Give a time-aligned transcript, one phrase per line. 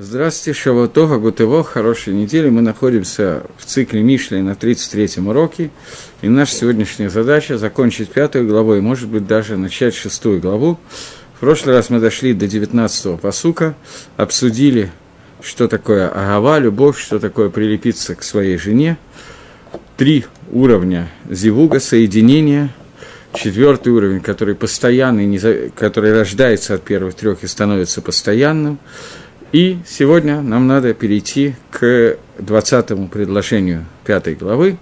[0.00, 2.48] Здравствуйте, Шаватога, Гутево, хорошей недели.
[2.48, 5.70] Мы находимся в цикле Мишли на 33-м уроке.
[6.22, 10.78] И наша сегодняшняя задача– закончить пятую главу и, может быть, даже начать шестую главу.
[11.34, 13.74] В прошлый раз мы дошли до 19-го посука,
[14.16, 14.92] обсудили,
[15.42, 18.98] что такое агава, любовь, что такое прилепиться к своей жене.
[19.96, 22.72] Три уровня зивуга, соединения–
[23.34, 28.78] четвертый уровень, который постоянный, который рождается от первых трех и становится постоянным–
[29.52, 34.78] и сегодня нам надо перейти к 20 предложению пятой главы.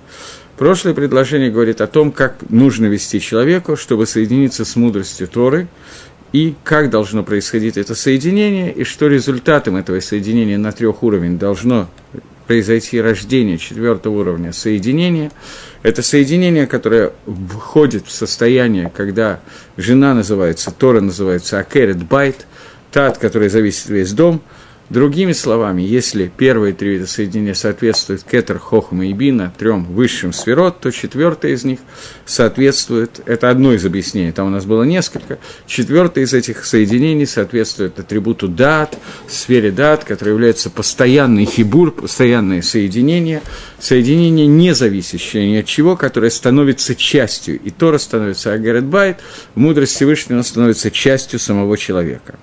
[0.57, 5.69] Прошлое предложение говорит о том, как нужно вести человеку, чтобы соединиться с мудростью Торы,
[6.33, 11.89] и как должно происходить это соединение, и что результатом этого соединения на трех уровнях должно
[12.47, 15.31] произойти рождение четвертого уровня соединения.
[15.83, 19.41] Это соединение, которое входит в состояние, когда
[19.77, 22.47] жена называется, Тора называется Акерет Байт,
[22.97, 24.41] та, от которой зависит весь дом–
[24.89, 30.79] Другими словами, если первые три вида соединения соответствуют кетер, хохма и бина, трем высшим сферот,
[30.79, 31.81] то четвертое из них
[32.25, 37.99] соответствует, это одно из объяснений, там у нас было несколько, четвертое из этих соединений соответствует
[37.99, 38.97] атрибуту дат,
[39.29, 43.43] сфере дат, который является постоянный хибур, постоянное соединение,
[43.81, 49.19] соединение не зависящее ни от чего, которое становится частью, и Тора становится Агарет Байт,
[49.57, 52.37] мудрость Всевышнего становится частью самого человека.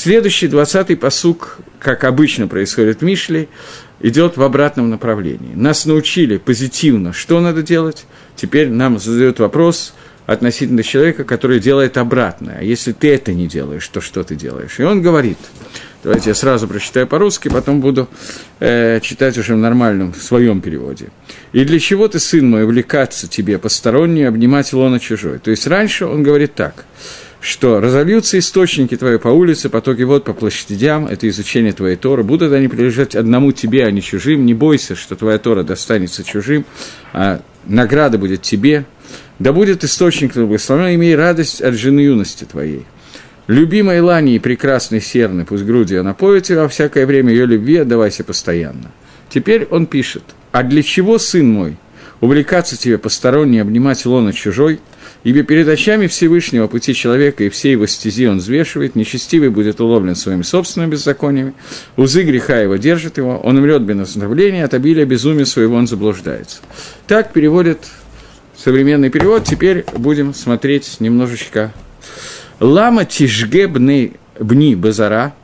[0.00, 3.48] Следующий, двадцатый посук, как обычно происходит в Мишле,
[3.98, 5.56] идет в обратном направлении.
[5.56, 8.06] Нас научили позитивно, что надо делать.
[8.36, 12.58] Теперь нам задают вопрос относительно человека, который делает обратное.
[12.60, 14.78] А если ты это не делаешь, то что ты делаешь?
[14.78, 15.38] И он говорит,
[16.04, 18.08] давайте я сразу прочитаю по-русски, потом буду
[18.60, 21.08] э, читать уже в нормальном, в своем переводе.
[21.52, 26.06] «И для чего ты, сын мой, увлекаться тебе постороннюю, обнимать лона чужой?» То есть раньше
[26.06, 26.84] он говорит так–
[27.40, 32.52] что разольются источники твои по улице, потоки вод по площадям, это изучение твоей Торы, будут
[32.52, 36.64] они принадлежать одному тебе, а не чужим, не бойся, что твоя Тора достанется чужим,
[37.12, 38.86] а награда будет тебе,
[39.38, 42.84] да будет источник твой благословен, имей радость от жены юности твоей.
[43.46, 48.24] Любимой Лани и прекрасной Серны, пусть грудью напоит тебя, во всякое время ее любви отдавайся
[48.24, 48.90] постоянно.
[49.30, 51.76] Теперь он пишет, а для чего, сын мой,
[52.20, 54.80] увлекаться тебе посторонней, обнимать лона чужой–
[55.24, 60.14] Ибо перед очами Всевышнего пути человека и всей его стези он взвешивает, нечестивый будет уловлен
[60.14, 61.54] своими собственными беззакониями,
[61.96, 66.58] узы греха его держит его, он умрет без наставления, от обилия безумия своего он заблуждается.
[67.08, 67.80] Так переводит
[68.58, 69.44] современный перевод.
[69.44, 71.72] Теперь будем смотреть немножечко.
[72.60, 75.34] Лама тишге бны, бни базара.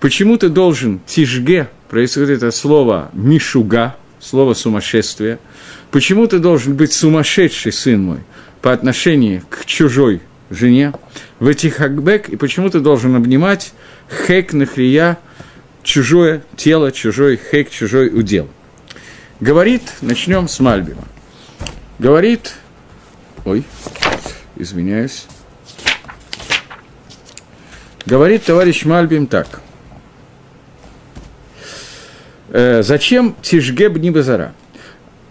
[0.00, 5.38] Почему ты должен тишге, происходит это слово мишуга, слово сумасшествие.
[5.94, 8.18] Почему ты должен быть сумасшедший, сын мой?
[8.60, 10.92] по отношению к чужой жене,
[11.38, 13.72] в этих хакбек, и почему ты должен обнимать
[14.26, 15.18] хек нахрия,
[15.84, 18.48] чужое тело, чужой хек, чужой удел.
[19.38, 21.04] Говорит, начнем с Мальбима.
[22.00, 22.54] Говорит,
[23.44, 23.62] ой,
[24.56, 25.26] извиняюсь.
[28.04, 29.60] Говорит товарищ Мальбим так.
[32.48, 34.54] Э, зачем Тишгеб Нибазара?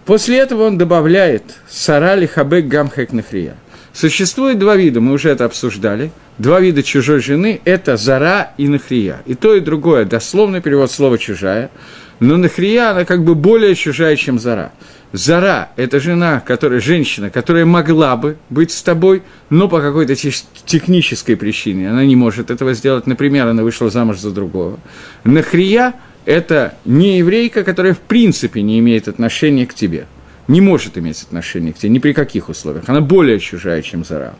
[0.04, 3.56] После этого он добавляет «сарали хабек гамхек нахрия».
[3.94, 6.10] Существует два вида, мы уже это обсуждали.
[6.36, 9.22] Два вида чужой жены– это зара и нахрия.
[9.24, 11.70] И то, и другое, дословный перевод слова «чужая».
[12.18, 14.72] Но нахрия, она как бы более чужая, чем зара.
[15.12, 21.36] Зара– это жена, которая, женщина, которая могла бы быть с тобой, но по какой-то технической
[21.36, 23.06] причине она не может этого сделать.
[23.06, 24.80] Например, она вышла замуж за другого.
[25.22, 25.94] Нахрия–
[26.24, 30.06] это не еврейка, которая в принципе не имеет отношения к тебе,
[30.48, 32.88] не может иметь отношения к тебе ни при каких условиях.
[32.88, 34.34] Она более чужая, чем Зара.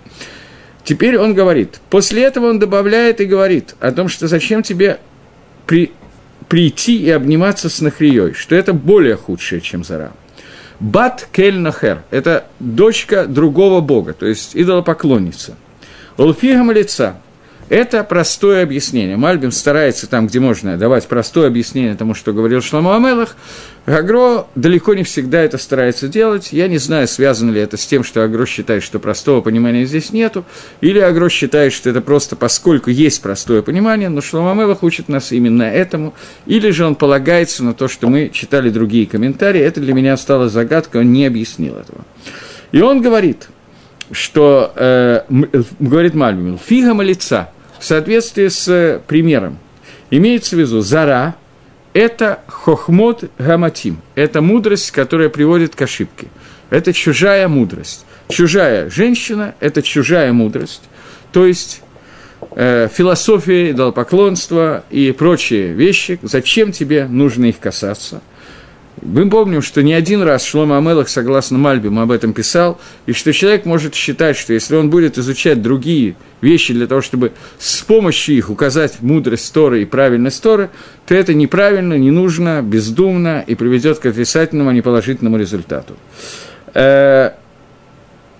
[0.84, 4.98] Теперь он говорит, после этого он добавляет и говорит о том, что зачем тебе
[5.66, 5.92] при,
[6.48, 10.12] прийти и обниматься с Нахрией, что это более худшее, чем Зара.
[10.80, 15.56] Бат Кель Нахер– это дочка другого бога, то есть идолопоклонница.
[16.18, 17.16] Улфигам лица
[17.68, 19.16] это простое объяснение.
[19.16, 23.36] Мальбим старается там, где можно, давать простое объяснение тому, что говорил Шламу Амелах.
[23.86, 26.52] Агро далеко не всегда это старается делать.
[26.52, 30.12] Я не знаю, связано ли это с тем, что Агро считает, что простого понимания здесь
[30.12, 30.44] нету,
[30.80, 35.32] или Агро считает, что это просто поскольку есть простое понимание, но Шламу Амелах учит нас
[35.32, 36.14] именно этому,
[36.46, 39.60] или же он полагается на то, что мы читали другие комментарии.
[39.60, 42.04] Это для меня стало загадкой, он не объяснил этого.
[42.72, 43.48] И он говорит,
[44.12, 45.20] что, э,
[45.80, 49.58] говорит Мальбим, фига лица, в соответствии с э, примером.
[50.10, 51.34] Имеется в виду зара–
[51.92, 56.28] это хохмот гаматим, это мудрость, которая приводит к ошибке.
[56.70, 58.04] Это чужая мудрость.
[58.28, 60.82] Чужая женщина– это чужая мудрость.
[61.32, 61.82] То есть
[62.52, 68.22] э, философия, идолопоклонство и прочие вещи, зачем тебе нужно их касаться–
[69.02, 73.32] мы помним, что не один раз Шлома Амелах, согласно Мальбиму, об этом писал, и что
[73.32, 78.36] человек может считать, что если он будет изучать другие вещи для того, чтобы с помощью
[78.36, 80.70] их указать мудрость Торы и правильность Торы,
[81.06, 85.96] то это неправильно, не нужно, бездумно и приведет к отрицательному, а не положительному результату.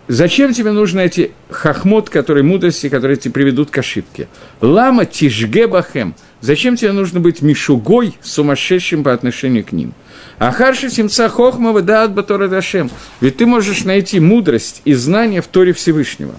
[0.07, 4.29] Зачем тебе нужны эти хахмот, которые мудрости, которые тебе приведут к ошибке?
[4.61, 6.15] Лама тишге бахем.
[6.43, 9.95] Зачем тебе нужно быть мишугой, сумасшедшим по отношению к ним?
[10.39, 12.91] А харши симца хохма выдаат батора дашем.
[13.23, 16.35] Ведь ты можешь найти мудрость и знание в Торе Всевышнего.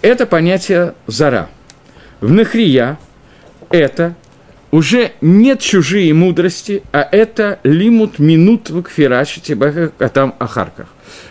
[0.00, 1.50] Это понятие зара.
[2.20, 2.98] В Нахрия
[3.68, 4.14] это
[4.70, 10.86] уже нет чужие мудрости, а это лимут минут в кфирачи тебя там ахарках.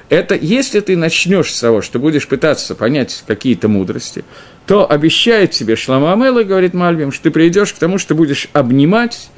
[0.09, 4.23] Это если ты начнешь с того, что будешь пытаться понять какие-то мудрости,
[4.67, 9.29] то обещает тебе Шламамела, говорит Мальбим, что ты придешь к тому, что будешь обнимать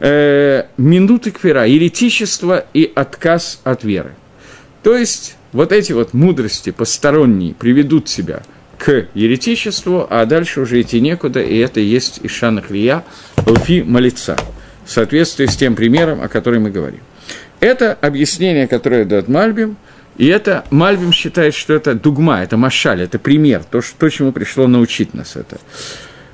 [0.00, 4.14] э, минуты квера, еретичество и отказ от веры.
[4.82, 8.42] То есть вот эти вот мудрости посторонние приведут тебя
[8.78, 13.04] к еретичеству, а дальше уже идти некуда, и это есть Ишана Хрия,
[13.46, 14.36] Лфи Малица,
[14.84, 17.00] в соответствии с тем примером, о котором мы говорим.
[17.60, 19.76] Это объяснение, которое дает Мальбим,
[20.18, 24.32] и это Мальбим считает, что это дугма, это машаль, это пример, то, что, то чему
[24.32, 25.58] пришло научить нас это.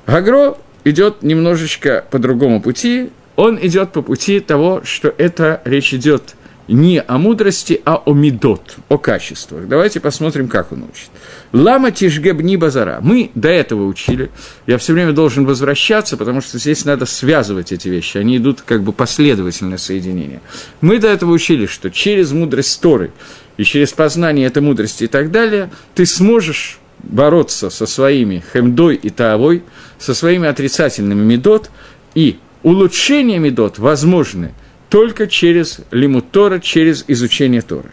[0.07, 6.35] Гагро идет немножечко по другому пути, он идет по пути того, что это речь идет
[6.67, 9.67] не о мудрости, а о медот, о качествах.
[9.67, 11.09] Давайте посмотрим, как он учит.
[11.51, 12.99] Лама тишгебни базара.
[13.01, 14.31] Мы до этого учили.
[14.65, 18.17] Я все время должен возвращаться, потому что здесь надо связывать эти вещи.
[18.17, 20.41] Они идут как бы последовательное соединение.
[20.81, 23.11] Мы до этого учили, что через мудрость Торы
[23.57, 29.09] и через познание этой мудрости и так далее, ты сможешь бороться со своими хемдой и
[29.09, 29.63] таовой,
[29.99, 31.69] со своими отрицательными медот,
[32.15, 34.53] и улучшение медот возможны
[34.93, 37.89] только через лимут Тора, через изучение Торы.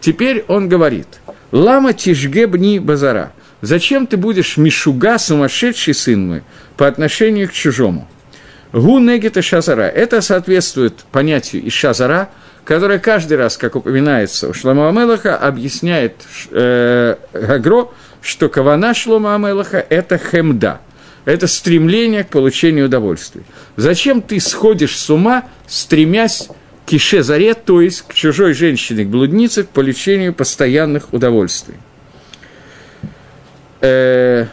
[0.00, 1.08] Теперь он говорит,
[1.50, 3.32] «Лама тишге бни базара».
[3.62, 6.42] Зачем ты будешь мишуга, сумасшедший сын мой,
[6.76, 8.06] по отношению к чужому?
[8.72, 9.88] Гу негита шазара.
[9.88, 12.30] Это соответствует понятию из шазара,
[12.64, 16.14] которое каждый раз, как упоминается у Шлома Амелаха, объясняет
[16.52, 17.88] э, Гагро,
[18.22, 20.80] что кавана Шлома Амелаха– это хемда–
[21.26, 23.42] это стремление к получению удовольствия.
[23.76, 26.48] Зачем ты сходишь с ума, стремясь
[26.86, 31.74] к ише-заре, то есть к чужой женщине, к блуднице, к получению постоянных удовольствий?
[33.80, 34.46] Э,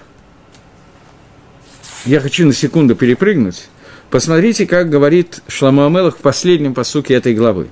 [2.06, 3.68] я хочу на секунду перепрыгнуть.
[4.10, 7.70] Посмотрите, как говорит Шламу Амелах в последнем посуке этой главы.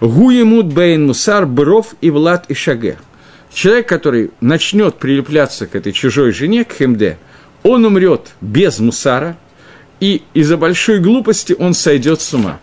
[0.00, 2.98] Гуемут бейн мусар бров и влад и шаге.
[3.52, 7.18] Человек, который начнет прилепляться к этой чужой жене, к хемде–
[7.62, 9.36] он умрет без мусара,
[10.00, 12.60] и из-за большой глупости он сойдет с ума.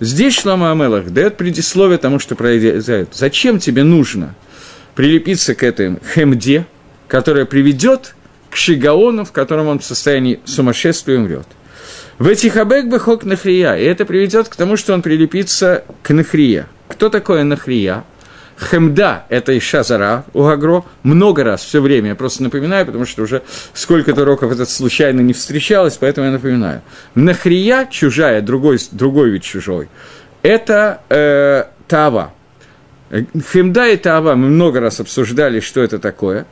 [0.00, 3.10] Здесь Шлама Амелах дает предисловие тому, что произойдет.
[3.12, 4.34] Зачем тебе нужно
[4.94, 6.66] прилепиться к этой хемде,
[7.06, 8.14] которая приведет
[8.50, 11.46] к Шигаону, в котором он в состоянии сумасшествия умрет.
[12.18, 16.68] В этих абек бехок нахрия, и это приведет к тому, что он прилепится к нахрия.
[16.88, 18.04] Кто такой нахрия?
[18.58, 23.22] Хемда– это Иша Зара у Гагро, много раз, все время, я просто напоминаю, потому что
[23.22, 23.42] уже
[23.72, 26.82] сколько-то уроков этот случайно не встречалось, поэтому я напоминаю.
[27.14, 29.88] Нахрия, чужая, другой, другой вид чужой,
[30.42, 32.32] это э, Тава.
[33.52, 36.46] Хемда и Тава мы много раз обсуждали, что это такое.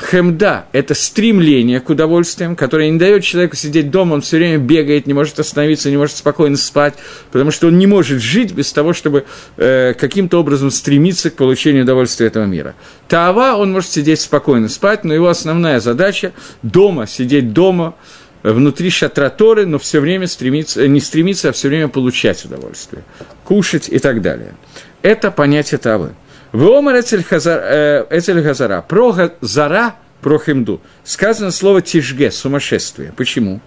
[0.00, 5.06] Хемда– это стремление к удовольствиям, которое не дает человеку сидеть дома, он все время бегает,
[5.06, 6.94] не может остановиться, не может спокойно спать,
[7.30, 9.26] потому что он не может жить без того, чтобы
[9.58, 12.74] э, каким-то образом стремиться к получению удовольствия этого мира.
[13.08, 17.94] Таава, он может сидеть спокойно спать, но его основная задача– дома, сидеть дома,
[18.42, 23.04] внутри шатра Торы, но все время стремиться, не стремиться, а все время получать удовольствие,
[23.44, 24.54] кушать и так далее.
[25.02, 26.14] Это понятие Тавы.
[26.52, 28.04] Вомар Эцель Хазара.
[28.10, 33.12] Э, про Зара, про Хемду, сказано слово тишге, сумасшествие.
[33.16, 33.60] Почему?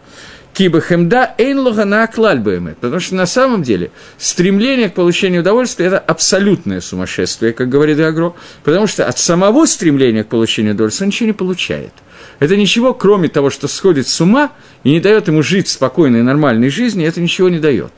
[0.53, 2.77] Киба хемда эйн логана клальбаемет.
[2.77, 8.35] Потому что на самом деле стремление к получению удовольствия– это абсолютное сумасшествие, как говорит Агро,
[8.63, 11.93] потому что от самого стремления к получению удовольствия он ничего не получает.
[12.39, 14.51] Это ничего, кроме того, что сходит с ума
[14.83, 17.91] и не дает ему жить спокойной, нормальной жизнью, это ничего не дает.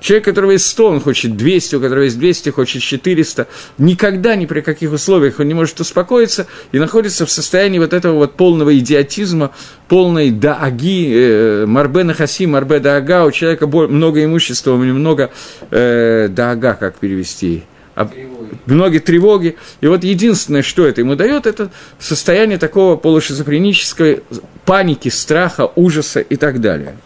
[0.00, 3.46] Человек, у которого есть 100, он хочет 200, у которого есть 200, хочет 400.
[3.78, 8.14] Никогда, ни при каких условиях он не может успокоиться и находится в состоянии вот этого
[8.14, 9.52] вот полного идиотизма,
[9.88, 13.26] полной дааги, э, марбе нахаси, марбе даага.
[13.26, 15.30] У человека много имущества, у него много
[15.70, 17.64] э, даага, как перевести?
[17.94, 19.56] Переводит многие тревоги.
[19.80, 24.22] И вот единственное, что это ему дает, это состояние такого полушизофренической
[24.64, 26.96] паники, страха, ужаса и так далее.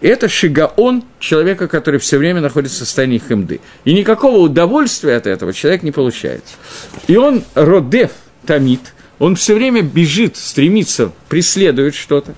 [0.00, 3.60] Это шигаон человека, который все время находится в состоянии хемды.
[3.84, 6.44] И никакого удовольствия от этого человек не получает.
[7.06, 8.10] И он родев,
[8.46, 12.34] томит, он все время бежит, стремится, преследует что-то.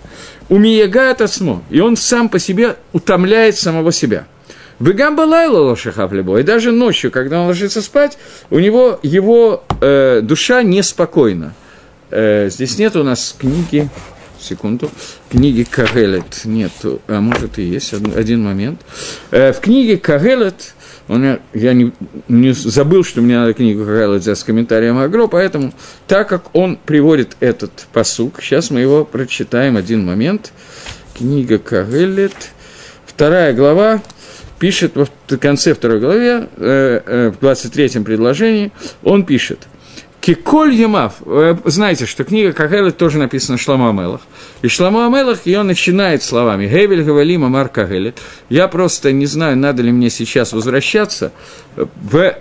[0.48, 4.26] Умиягает осмо, и он сам по себе утомляет самого себя–
[4.80, 8.16] Бегамба лайла лошахав И даже ночью, когда он ложится спать,
[8.50, 11.52] у него его э, душа неспокойна.
[12.10, 13.88] Э, здесь нет у нас книги,
[14.48, 14.90] секунду,
[15.30, 16.72] книги Кагелет нет,
[17.06, 18.80] а может и есть, один момент.
[19.30, 20.74] Э, в книге Кагелет,
[21.08, 21.92] он, я не,
[22.28, 25.72] не забыл, что мне надо книгу Кагелет взять с комментарием Агро, поэтому,
[26.06, 30.52] так как он приводит этот посук, сейчас мы его прочитаем один момент.
[31.16, 32.50] Книга Кагелет,
[33.06, 34.02] вторая глава,
[34.58, 39.66] пишет в конце второй главе, э, э, в 23-м предложении, он пишет,
[40.28, 41.22] Киколь Ямав,
[41.64, 44.20] знаете, что книга Кагелет тоже написана Шлама Амелах.
[44.60, 48.18] И Шлама Амелах ее начинает словами «Гевель Гавалим Амар Кагелет».
[48.50, 51.32] Я просто не знаю, надо ли мне сейчас возвращаться.
[51.76, 52.36] В,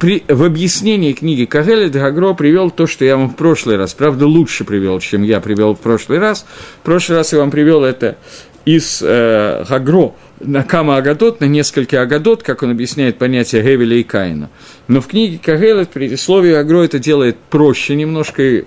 [0.00, 4.26] при, в объяснении книги Кагелет Гагро привел то, что я вам в прошлый раз, правда,
[4.26, 6.44] лучше привел, чем я привел в прошлый раз.
[6.82, 8.18] В прошлый раз я вам привел это
[8.64, 14.02] из э, Гагро– на Кама Агадот, на несколько Агадот, как он объясняет понятие Гевеля и
[14.02, 14.50] Каина.
[14.86, 18.64] Но в книге Кагелет предисловие Агро это делает проще немножко и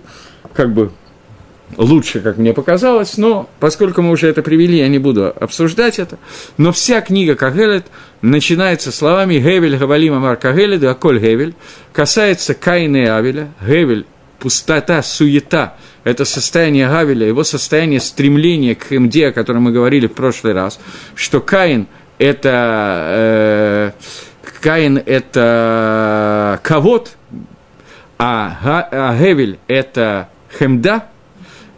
[0.54, 0.92] как бы
[1.78, 6.18] лучше, как мне показалось, но поскольку мы уже это привели, я не буду обсуждать это.
[6.58, 7.86] Но вся книга Кагелет
[8.22, 11.56] начинается словами «Гевель Гавалима Мар Кагелет, Аколь Гевель»,
[11.94, 14.06] касается Каина и Авеля, Гевель–
[14.42, 20.14] пустота, суета– это состояние Гавеля, его состояние стремления к Хемде, о котором мы говорили в
[20.14, 20.80] прошлый раз,
[21.16, 23.92] что Каин– это, э,
[24.62, 27.12] Каин– это кавод,
[28.18, 31.06] а, а Гевель– это Хемда,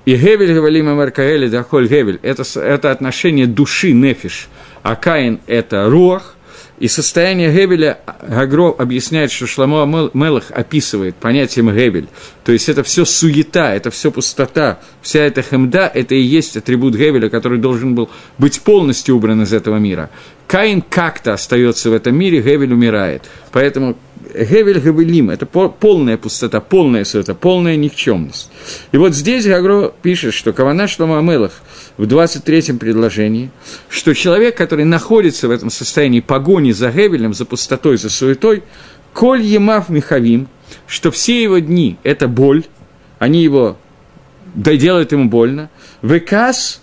[0.05, 4.47] и Гевель, говорим о Маркаэле, Дахоль Гевель, это, это отношение души, нефиш,
[4.83, 6.35] а Каин– это руах,
[6.79, 12.07] и состояние Гебеля Гагро объясняет, что Шламо Мелах описывает понятием Гебель.
[12.43, 16.95] То есть это все суета, это все пустота, вся эта хемда, это и есть атрибут
[16.95, 20.09] Гебеля, который должен был быть полностью убран из этого мира.
[20.47, 23.23] Каин как-то остается в этом мире, Гевель умирает.
[23.51, 23.95] Поэтому
[24.33, 28.49] Гевель Гевелим– это полная пустота, полная суета, полная никчемность.
[28.91, 31.53] И вот здесь Гагро пишет, что Кавана Шлома Амелах
[31.97, 33.51] в 23-м предложении,
[33.89, 38.63] что человек, который находится в этом состоянии погони за Гевелем, за пустотой, за суетой,
[39.13, 40.47] коль емав михавим,
[40.87, 42.63] что все его дни– это боль,
[43.19, 43.77] они его
[44.55, 45.69] да делают ему больно,
[46.01, 46.81] векас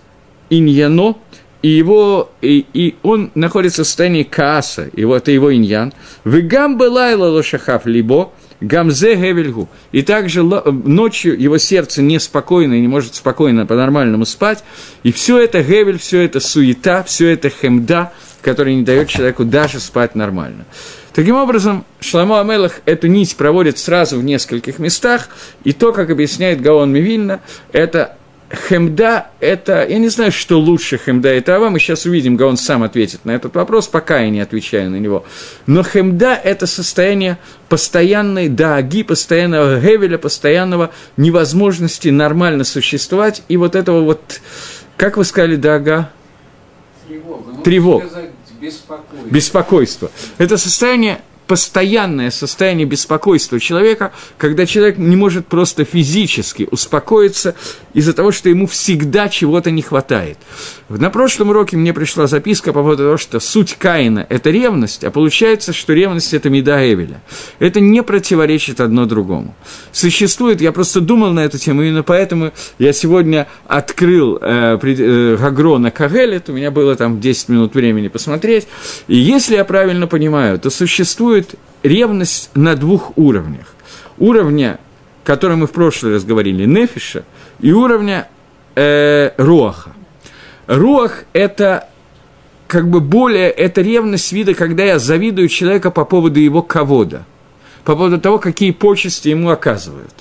[0.48, 1.16] иньяно–
[1.62, 5.92] и, его, и, и он находится в состоянии кааса, и вот это его иньян.
[6.24, 9.68] В гамбе лайла лошахав либо, гамзе гевельгу.
[9.92, 14.62] И также ночью его сердце неспокойно и не может спокойно по-нормальному спать.
[15.02, 18.12] И все это гевель, все это суета, все это хемда,
[18.42, 20.64] который не дает человеку даже спать нормально.
[21.12, 25.28] Таким образом, Шламо Амелах эту нить проводит сразу в нескольких местах,
[25.64, 27.40] и то, как объясняет Гаон Мивильна,
[27.72, 28.16] это
[28.52, 32.82] Хемда– это, я не знаю, что лучше Хемда и Трава, мы сейчас увидим, он сам
[32.82, 35.24] ответит на этот вопрос, пока я не отвечаю на него.
[35.66, 37.38] Но Хемда– это состояние
[37.68, 44.40] постоянной дааги, постоянного гевеля, постоянного невозможности нормально существовать, и вот этого вот,
[44.96, 46.10] как вы сказали, даага?
[47.06, 47.62] Тревога.
[47.62, 48.04] Тревог.
[48.60, 49.30] Беспокойство.
[49.30, 50.10] Беспокойство.
[50.38, 57.56] Это состояние постоянное состояние беспокойства человека, когда человек не может просто физически успокоиться
[57.92, 60.38] из-за того, что ему всегда чего-то не хватает.
[60.88, 65.10] На прошлом уроке мне пришла записка по поводу того, что суть Каина– это ревность, а
[65.10, 67.20] получается, что ревность– это меда Эвеля.
[67.58, 69.56] Это не противоречит одно другому.
[69.90, 75.78] Существует, я просто думал на эту тему, именно поэтому я сегодня открыл э, э, Гагро
[75.78, 78.68] на Кагелет, у меня было там 10 минут времени посмотреть,
[79.08, 83.74] и если я правильно понимаю, то существует существует ревность на двух уровнях.
[84.18, 84.78] Уровня,
[85.24, 87.24] о котором мы в прошлый раз говорили, нефиша,
[87.60, 88.28] и уровня
[88.74, 89.92] э, руаха.
[90.66, 91.88] Руах– это
[92.68, 97.24] как бы более, это ревность вида, когда я завидую человека по поводу его ковода,
[97.84, 100.14] по поводу того, какие почести ему оказывают.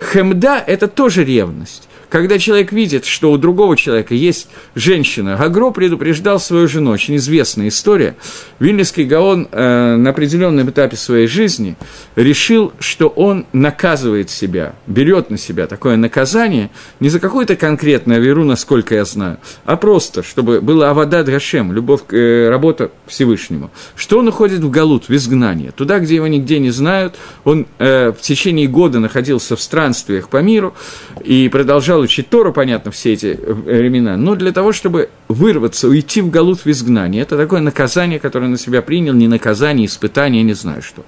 [0.00, 6.38] Хемда– это тоже ревность когда человек видит, что у другого человека есть женщина, Гагро предупреждал
[6.38, 8.14] свою жену, очень известная история.
[8.60, 11.74] Вильнюсский Гаон э, на определенном этапе своей жизни
[12.14, 18.44] решил, что он наказывает себя, берет на себя такое наказание не за какую-то конкретную веру,
[18.44, 24.28] насколько я знаю, а просто, чтобы была авада Гашем, любовь, э, работа Всевышнему, что он
[24.28, 28.68] уходит в Галут, в изгнание, туда, где его нигде не знают, он э, в течение
[28.68, 30.76] года находился в странствиях по миру
[31.24, 36.20] и продолжал учить Тору, понятно, все эти э, времена, но для того, чтобы вырваться, уйти
[36.20, 40.54] в Галут в изгнание, это такое наказание, которое на себя принял, не наказание, испытание, не
[40.54, 41.04] знаю что.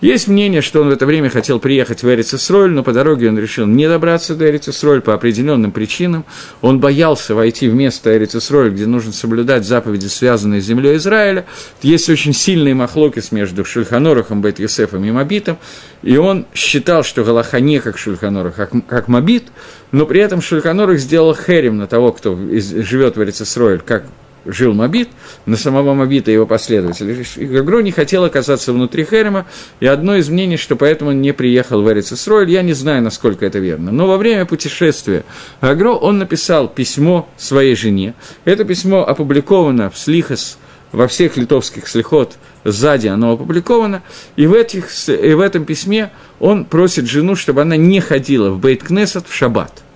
[0.00, 3.38] Есть мнение, что он в это время хотел приехать в Эрицесроль, но по дороге он
[3.38, 6.24] решил не добраться до Эрицесроль по определенным причинам.
[6.60, 11.46] Он боялся войти в место Эрицесроль, где нужно соблюдать заповеди, связанные с землей Израиля.
[11.82, 15.58] Есть очень сильные махлокис между Шульханорахом, Бет и Мабитом,
[16.04, 19.48] и он считал, что Галаха не как Шульханорах, как, как Мабит,
[19.90, 24.04] но при этом Шульханорах сделал херем на того, кто живет в Эрицесроль, как
[24.48, 25.10] жил Мобит,
[25.46, 27.24] на самого Мобита и его последователей.
[27.36, 29.46] И Гагро не хотел оказаться внутри Херема,
[29.80, 33.46] и одно из мнений, что поэтому он не приехал в Эрицесроль, я не знаю, насколько
[33.46, 33.92] это верно.
[33.92, 35.24] Но во время путешествия
[35.60, 38.14] Гагро, он написал письмо своей жене.
[38.44, 40.58] Это письмо опубликовано в Слихас,
[40.90, 44.02] во всех литовских слихот сзади оно опубликовано,
[44.36, 48.58] и в, этих, и в этом письме он просит жену, чтобы она не ходила в
[48.58, 49.82] Бейт-Кнесет в шаббат–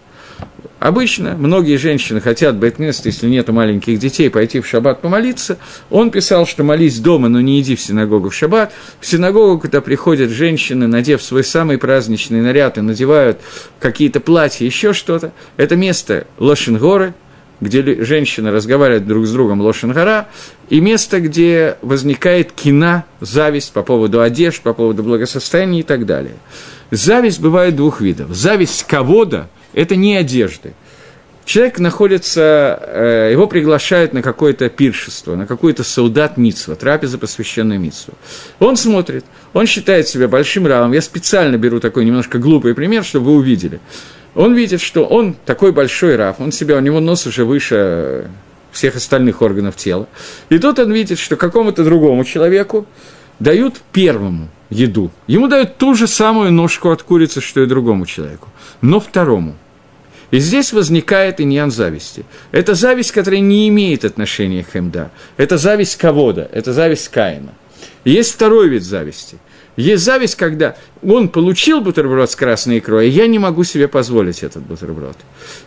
[0.82, 5.58] Обычно многие женщины хотят бейтнест, если нет маленьких детей, пойти в шаббат помолиться.
[5.90, 8.72] Он писал, что молись дома, но не иди в синагогу в шаббат.
[8.98, 13.38] В синагогу, когда приходят женщины, надев свой самый праздничный наряд и надевают
[13.78, 17.14] какие-то платья, еще что-то, это место Лошенгоры,
[17.60, 20.26] где женщины разговаривают друг с другом Лошенгора,
[20.68, 26.34] и место, где возникает кина, зависть по поводу одежд, по поводу благосостояния и так далее.
[26.90, 28.34] Зависть бывает двух видов.
[28.34, 30.74] Зависть кого-то– это не одежды.
[31.44, 38.14] Человек находится, э, его приглашают на какое-то пиршество, на какой-то солдат митсва, трапеза, посвященная митсву.
[38.60, 40.92] Он смотрит, он считает себя большим равом.
[40.92, 43.80] Я специально беру такой немножко глупый пример, чтобы вы увидели.
[44.34, 48.30] Он видит, что он такой большой раб, он себя, у него нос уже выше
[48.70, 50.08] всех остальных органов тела.
[50.48, 52.86] И тут он видит, что какому-то другому человеку
[53.42, 55.10] дают первому еду.
[55.26, 58.48] Ему дают ту же самую ножку от курицы, что и другому человеку,
[58.80, 59.56] но второму.
[60.30, 62.24] И здесь возникает иньян зависти.
[62.52, 65.10] Это зависть, которая не имеет отношения к Хемда.
[65.36, 67.52] Это зависть кого-то, это зависть Каина.
[68.04, 69.36] И есть второй вид зависти.
[69.76, 74.42] Есть зависть, когда он получил бутерброд с красной икрой, а я не могу себе позволить
[74.42, 75.16] этот бутерброд.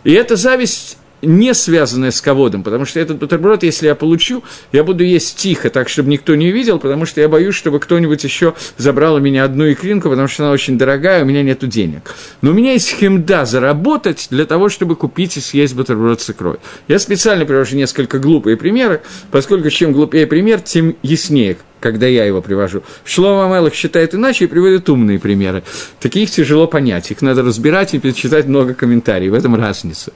[0.04, 4.84] И эта зависть не связанная с ководом, потому что этот бутерброд, если я получу, я
[4.84, 8.54] буду есть тихо, так, чтобы никто не видел, потому что я боюсь, чтобы кто-нибудь еще
[8.76, 12.14] забрал у меня одну икринку, потому что она очень дорогая, у меня нет денег.
[12.42, 16.56] Но у меня есть хемда заработать для того, чтобы купить и съесть бутерброд с икрой.
[16.88, 22.42] Я специально привожу несколько глупые примеры, поскольку чем глупее пример, тем яснее, когда я его
[22.42, 22.82] привожу.
[23.04, 25.62] Шлома Мелах считает иначе и приводит умные примеры.
[26.00, 30.12] Таких тяжело понять, их надо разбирать и перечитать много комментариев, в этом разница.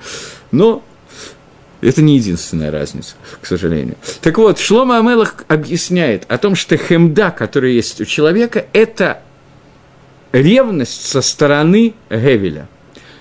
[0.52, 0.82] Но
[1.80, 3.96] это не единственная разница, к сожалению.
[4.20, 9.22] Так вот, Шлома Амелах объясняет о том, что хемда, которая есть у человека, это
[10.32, 12.68] ревность со стороны Гевеля.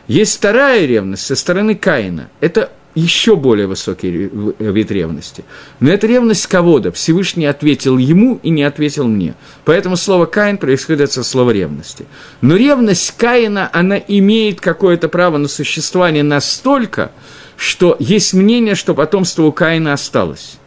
[0.07, 2.29] Есть вторая ревность со стороны Каина.
[2.41, 5.45] Это еще более высокий вид ревности.
[5.79, 6.91] Но это ревность кого-то.
[6.91, 9.35] Всевышний ответил ему и не ответил мне.
[9.65, 12.05] Поэтому слово «каин» происходит со слова ревности.
[12.41, 17.11] Но ревность Каина, она имеет какое-то право на существование настолько,
[17.59, 20.57] что есть мнение, что потомство у Каина осталось.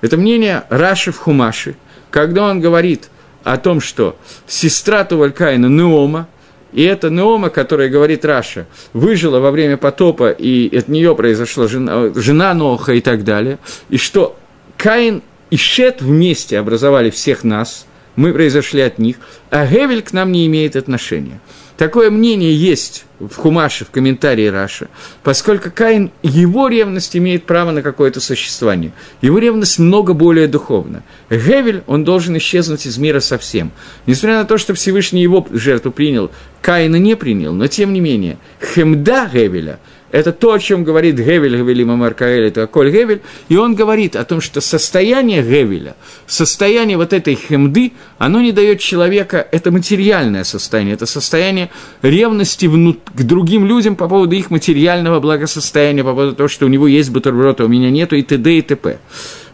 [0.00, 1.74] Это мнение Раши в Хумаши,
[2.12, 3.10] когда он говорит
[3.42, 4.16] о том, что
[4.46, 6.28] сестра Тувалькаина Наама,
[6.72, 12.12] и это Наама, которая говорит Раши, выжила во время потопа, и от нее произошла жена,
[12.14, 14.38] жена Ноаха и так далее, и что
[14.76, 19.16] Каин и Шет вместе образовали всех нас, мы произошли от них,
[19.50, 21.40] а Гевель к нам не имеет отношения.
[21.80, 24.88] Такое мнение есть в Хумаше, в комментарии Раши,
[25.22, 28.92] поскольку Каин, его ревность имеет право на какое-то существование.
[29.22, 31.02] Его ревность много более духовна.
[31.30, 33.72] Гевель, он должен исчезнуть из мира совсем.
[34.04, 38.36] Несмотря на то, что Всевышний его жертву принял, Каина не принял, но тем не менее,
[38.60, 39.80] хемда Гевеля–
[40.12, 44.24] это то, о чем говорит Гевель, Гевелима Маркаэль, это Коль Гевель, и он говорит о
[44.24, 45.94] том, что состояние Гевеля,
[46.26, 51.70] состояние вот этой хемды, оно не дает человека, это материальное состояние, это состояние
[52.02, 56.68] ревности внут, к другим людям по поводу их материального благосостояния, по поводу того, что у
[56.68, 58.58] него есть бутерброд, а у меня нету, и т.д.
[58.58, 58.98] и т.п.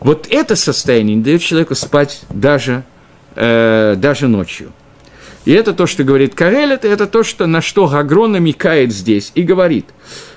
[0.01, 2.85] Вот это состояние не дает человеку спать даже,
[3.35, 4.73] э, даже ночью.
[5.47, 9.31] И это то, что говорит Карелет, и это то, что, на что Гагро намекает здесь
[9.37, 9.87] и говорит,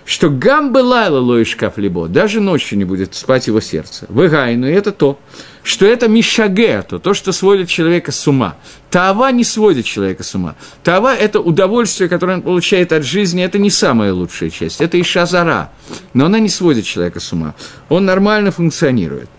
[0.09, 4.07] что гам лайла лоишкаф либо, даже ночью не будет спать его сердце.
[4.09, 5.19] Выгайну, и это то,
[5.61, 8.57] что это мишаге, то, то, что сводит человека с ума.
[8.89, 10.55] Тава не сводит человека с ума.
[10.83, 15.03] Тава– это удовольствие, которое он получает от жизни, это не самая лучшая часть, это и
[15.03, 15.69] шазара.
[16.15, 17.53] Но она не сводит человека с ума.
[17.87, 19.29] Он нормально функционирует.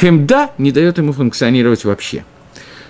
[0.00, 2.24] Хемда не дает ему функционировать вообще.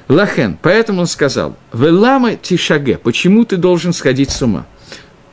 [0.07, 4.67] Лахен, поэтому он сказал, «Велама тишаге, почему ты должен сходить с ума?»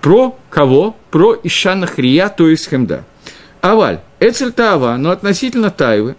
[0.01, 0.95] Про кого?
[1.11, 3.03] Про Ишана Хрия, то есть Хемда.
[3.61, 6.15] Аваль, Эцель Таава, но относительно Тайвы,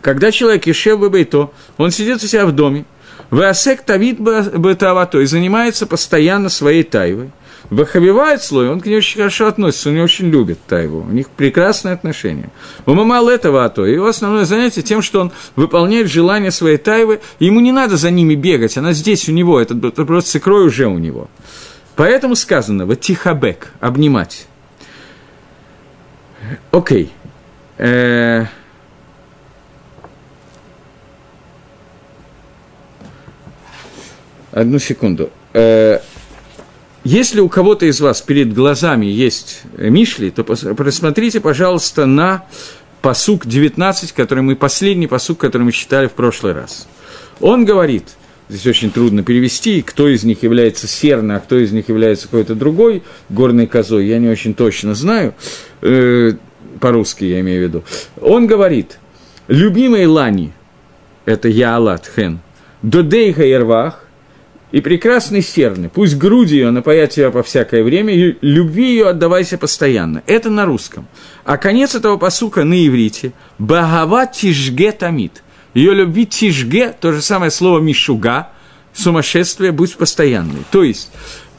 [0.00, 2.84] когда человек Ешев Бейто, он сидит у себя в доме,
[3.30, 7.30] Васек Тавид Бетава, то есть занимается постоянно своей Тайвой,
[7.70, 11.30] Бахавивает слой, он к ней очень хорошо относится, он ее очень любит, Тайву, у них
[11.30, 12.50] прекрасные отношения.
[12.84, 17.60] У Мамал этого Ато, его основное занятие тем, что он выполняет желания своей Тайвы, ему
[17.60, 20.98] не надо за ними бегать, она здесь у него, этот просто с икрой уже у
[20.98, 21.28] него.
[21.96, 24.46] Поэтому сказано, вот тихабек, обнимать.
[26.72, 27.12] Окей.
[27.78, 28.46] Э,
[34.50, 35.30] одну секунду.
[35.52, 36.00] Э,
[37.04, 42.44] если у кого-то из вас перед глазами есть Мишли, то посмотрите, пожалуйста, на
[43.02, 46.88] посук 19, который мы, последний посук, который мы читали в прошлый раз.
[47.40, 48.08] Он говорит–
[48.48, 52.54] Здесь очень трудно перевести, кто из них является серной, а кто из них является какой-то
[52.54, 55.34] другой горной козой, я не очень точно знаю,
[55.80, 56.32] э,
[56.78, 57.84] по-русски я имею в виду.
[58.20, 58.98] Он говорит,
[59.48, 60.52] любимый Лани,
[61.24, 62.40] это Яалат Хен,
[62.82, 64.04] Додейха Ирвах,
[64.72, 69.56] и прекрасный серны, пусть груди ее напоят тебя по всякое время, и любви ее отдавайся
[69.56, 70.22] постоянно.
[70.26, 71.06] Это на русском.
[71.44, 75.43] А конец этого посука на иврите– Багава тишге тамит–
[75.74, 78.48] ее любви тишге, то же самое слово мишуга,
[78.92, 80.62] сумасшествие, будь постоянной.
[80.70, 81.10] То есть,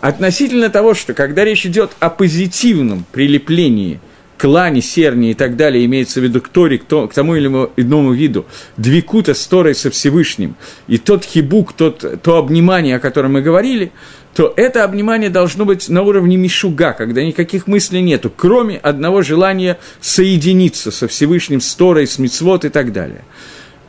[0.02, 4.00] относительно того, что когда речь идет о позитивном прилеплении
[4.38, 7.36] к лане, серни и так далее, имеется в виду к Торе, к, то, к тому
[7.36, 7.48] или
[7.78, 8.46] иному виду,
[8.78, 10.56] двикута с Торой со Всевышним,
[10.88, 13.92] и тот хибук, тот, то обнимание, о котором мы говорили,
[14.34, 19.78] то это обнимание должно быть на уровне мишуга, когда никаких мыслей нету, кроме одного желания
[20.02, 23.24] соединиться со Всевышним, с Торой, с Мицвод и так далее–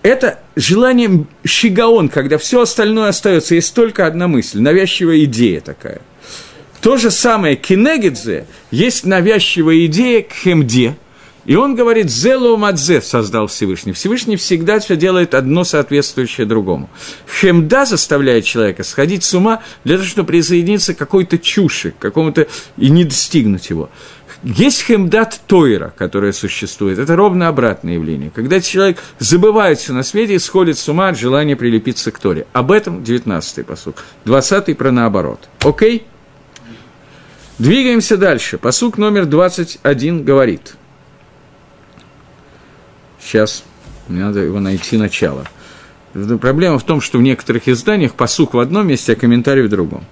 [0.07, 6.01] это желание шигаон, когда все остальное остается, есть только одна мысль, навязчивая идея такая.
[6.81, 10.97] То же самое кинегидзе, есть навязчивая идея к хемде,
[11.47, 13.93] и он говорит, «Зелу мадзе» создал Всевышний.
[13.93, 16.91] Всевышний всегда все делает одно соответствующее другому.
[17.41, 22.49] Хемда заставляет человека сходить с ума для того, чтобы присоединиться к какой-то чуши, к какому-то
[22.77, 23.91] и не достигнуть его.
[24.43, 26.99] Есть хемдат Тойра, которая существует.
[26.99, 28.31] Это ровно обратное явление.
[28.31, 32.47] Когда человек забывает все на свете и сходит с ума от желания прилепиться к Торе.
[32.53, 34.05] Об этом 19-й посук.
[34.25, 35.49] 20-й про наоборот.
[35.61, 36.07] Окей?
[37.59, 38.59] Двигаемся дальше.
[38.59, 40.75] Посук номер 21 говорит.
[43.19, 43.65] Сейчас,
[44.09, 45.47] мне надо его найти начало.
[46.41, 50.05] Проблема в том, что в некоторых изданиях посук в одном месте, а комментарий в другом.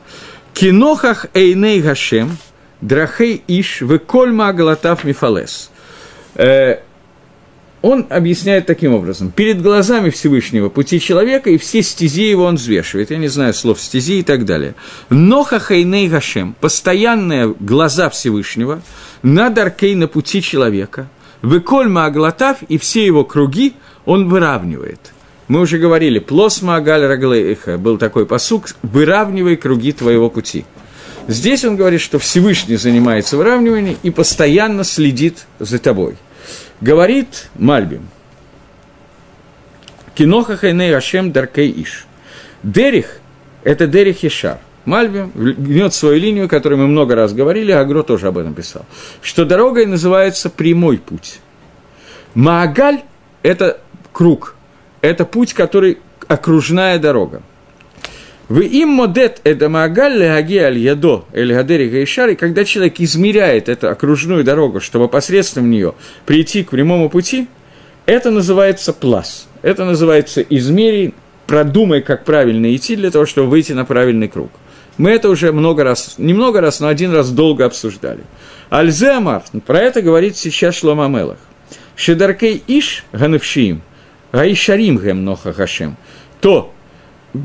[0.54, 2.36] Кинохах эйней гашем–
[2.80, 5.70] Драхей Иш, Векольма Галатав Мифалес.
[6.34, 6.78] Э,
[7.84, 9.30] он объясняет таким образом.
[9.30, 13.10] Перед глазами Всевышнего пути человека, и все стези его он взвешивает.
[13.10, 14.74] Я не знаю слов стези и так далее.
[15.10, 18.80] Но хахайней гашем, постоянные глаза Всевышнего,
[19.22, 21.08] над аркей на пути человека,
[21.42, 23.74] выкольма аглатав, и все его круги
[24.06, 25.12] он выравнивает.
[25.48, 30.64] Мы уже говорили, плос магаль раглейха, был такой посук, выравнивай круги твоего пути.
[31.26, 36.16] Здесь он говорит, что Всевышний занимается выравниванием и постоянно следит за тобой.
[36.80, 38.08] Говорит Мальбим.
[40.14, 42.06] Киноха хайней Ашем Даркей Иш.
[42.62, 43.20] Дерих–
[43.64, 44.58] это Дерих Ишар.
[44.84, 48.84] Мальбим гнет свою линию, которую мы много раз говорили, Агро тоже об этом писал,
[49.22, 51.40] что дорогой называется прямой путь.
[52.34, 53.00] Маагаль–
[53.42, 53.80] это
[54.12, 54.56] круг,
[55.00, 57.42] это путь, который окружная дорога.
[58.48, 63.88] Вы им модет это магаль аги аль ядо или гадери гаишари, когда человек измеряет эту
[63.88, 65.94] окружную дорогу, чтобы посредством нее
[66.26, 67.48] прийти к прямому пути,
[68.04, 69.48] это называется плас.
[69.62, 71.14] Это называется измерий,
[71.46, 74.50] продумай, как правильно идти для того, чтобы выйти на правильный круг.
[74.98, 78.20] Мы это уже много раз, не много раз, но один раз долго обсуждали.
[78.68, 81.38] Альзе Амар, про это говорит сейчас Шлома Мелах.
[81.96, 83.80] Шедаркей Иш Ганевшиим,
[84.32, 85.96] Гаишарим Гем Ноха Хашем.
[86.40, 86.73] То,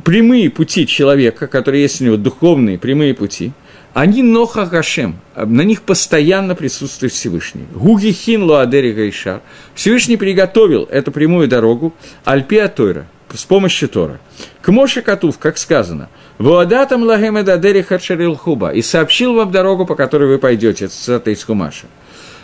[0.03, 3.51] прямые пути человека, которые есть у него духовные прямые пути,
[3.93, 7.65] они ноха Гашем, на них постоянно присутствует Всевышний.
[7.73, 9.41] Гуги хин луадери гайшар.
[9.73, 14.19] Всевышний приготовил эту прямую дорогу Альпия Тойра, с помощью Тора.
[14.61, 19.95] К Моше Катув, как сказано, «Вуадатам лагем эдадери хадшарил хуба» и сообщил вам дорогу, по
[19.95, 21.87] которой вы пойдете, цитата из Хумаша.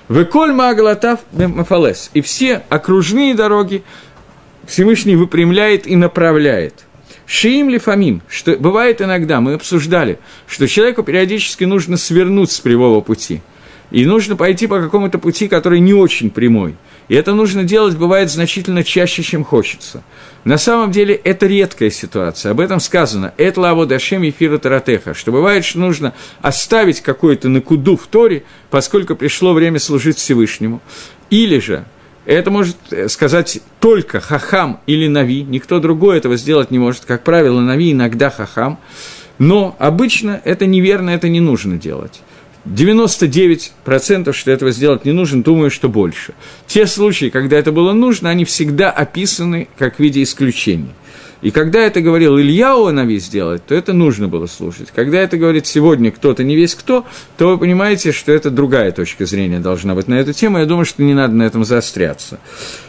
[0.09, 3.83] «Веколь маагалатав мафалес» и все окружные дороги
[4.65, 6.85] Всевышний выпрямляет и направляет.
[7.25, 13.01] Шиим ли фамим, что бывает иногда, мы обсуждали, что человеку периодически нужно свернуть с прямого
[13.01, 13.41] пути.
[13.91, 16.75] И нужно пойти по какому-то пути, который не очень прямой.
[17.07, 20.03] И это нужно делать, бывает, значительно чаще, чем хочется.
[20.43, 22.51] На самом деле, это редкая ситуация.
[22.51, 23.33] Об этом сказано.
[23.37, 25.13] Это лаво дашем эфира таратеха.
[25.13, 30.81] Что бывает, что нужно оставить какой-то накуду в Торе, поскольку пришло время служить Всевышнему.
[31.29, 31.85] Или же
[32.25, 37.05] это может э, сказать только хахам или нави, никто другой этого сделать не может.
[37.05, 38.79] Как правило, нави иногда хахам,
[39.37, 42.21] но обычно это неверно, это не нужно делать.
[42.65, 46.33] 99% что этого сделать не нужно, думаю, что больше.
[46.65, 50.89] Те случаи, когда это было нужно, они всегда описаны как в виде исключений.
[51.41, 54.89] И когда это говорил Ильяу Нави сделать, то это нужно было слушать.
[54.95, 57.05] Когда это говорит сегодня кто-то, не весь кто,
[57.37, 60.59] то вы понимаете, что это другая точка зрения должна быть на эту тему.
[60.59, 62.39] Я думаю, что не надо на этом заостряться.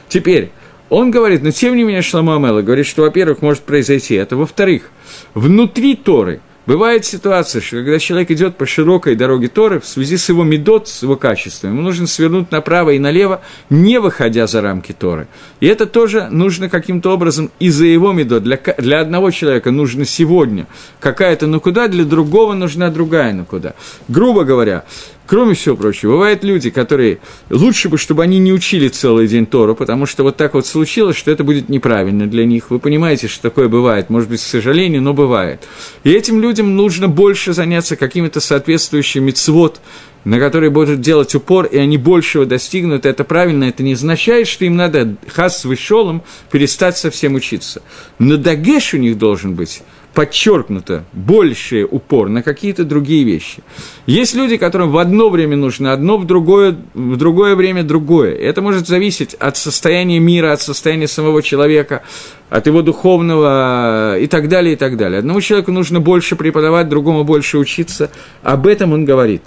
[0.09, 0.53] Теперь,
[0.89, 4.37] он говорит, но тем не менее Шламу Амела говорит, что, во-первых, может произойти это.
[4.37, 4.91] Во-вторых,
[5.35, 10.29] внутри Торы– Бывает ситуация, что когда человек идет по широкой дороге Торы, в связи с
[10.29, 14.93] его медот, с его качеством, ему нужно свернуть направо и налево, не выходя за рамки
[14.93, 15.29] Торы.
[15.61, 18.43] И это тоже нужно каким-то образом из-за его медот.
[18.43, 20.67] Для, для одного человека нужно сегодня
[20.99, 23.75] какая-то ну куда, для другого нужна другая ну куда.
[24.09, 24.85] Грубо говоря,
[25.27, 27.19] Кроме всего прочего, бывают люди, которые
[27.51, 31.17] лучше бы, чтобы они не учили целый день Тору, потому что вот так вот случилось,
[31.17, 32.71] что это будет неправильно для них.
[32.71, 35.67] Вы понимаете, что такое бывает, может быть, к сожалению, но бывает.
[36.05, 39.81] И этим людям нужно больше заняться какими-то соответствующими цвот,
[40.25, 44.65] на которые будут делать упор, и они большего достигнут, это правильно, это не означает, что
[44.65, 47.83] им надо хас с вышелом перестать совсем учиться.
[48.19, 49.83] Но дагеш у них должен быть
[50.17, 53.63] подчеркнуто больший упор на какие-то другие вещи.
[54.07, 58.35] Есть люди, которым в одно время нужно одно, в другое, в другое время другое.
[58.35, 62.03] Это может зависеть от состояния мира, от состояния самого человека,
[62.49, 65.19] от его духовного и так далее, и так далее.
[65.19, 68.11] Одному человеку нужно больше преподавать, другому больше учиться.
[68.43, 69.43] Об этом он говорит.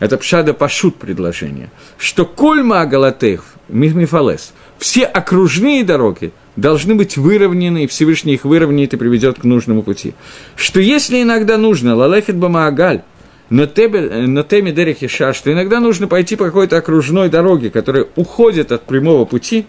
[0.00, 1.70] Это пшада пашут предложение.
[1.96, 8.96] Что кольма агалатех, мифалес, все окружные дороги должны быть выровнены, и Всевышний их выровняет и
[8.96, 10.14] приведет к нужному пути.
[10.56, 13.02] Что если иногда нужно, лалехет бамаагаль,
[13.48, 18.84] но теме дерехи ша, что иногда нужно пойти по какой-то окружной дороге, которая уходит от
[18.84, 19.66] прямого пути,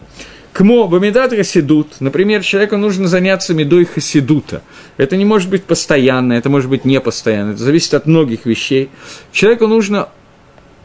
[0.52, 4.64] Кмо бамидат хасидут, например, человеку нужно заняться медой хасидута.
[4.98, 8.90] Это не может быть постоянно, это может быть непостоянно, это зависит от многих вещей.
[9.32, 10.10] Человеку нужно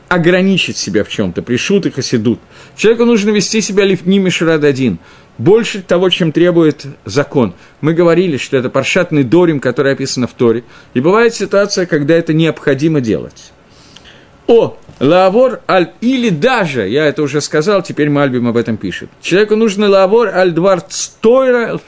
[0.09, 2.41] ограничить себя в чем-то, пришут и хасидут.
[2.77, 4.99] Человеку нужно вести себя лифним и шрададин
[5.39, 7.55] больше того, чем требует закон.
[7.81, 10.65] Мы говорили, что это паршатный дорим, который описан в Торе.
[10.95, 13.53] И бывает ситуация, когда это необходимо делать.
[14.47, 15.93] О, лавор аль...
[16.01, 19.09] Или даже, я это уже сказал, теперь Мальбим об этом пишет.
[19.21, 21.79] Человеку нужно лавор аль дварц тойра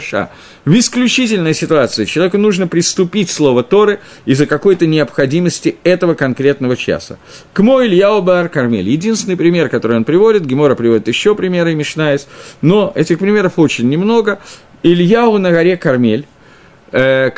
[0.00, 0.30] ша.
[0.64, 7.18] В исключительной ситуации человеку нужно приступить слово Торы из-за какой-то необходимости этого конкретного часа.
[7.54, 8.88] К мой Ильяу Бар Кармель.
[8.88, 12.28] Единственный пример, который он приводит, Гемора приводит еще примеры Мишнаис,
[12.60, 14.38] но этих примеров очень немного.
[14.82, 16.26] Ильяу на горе Кармель,
[16.92, 17.30] э,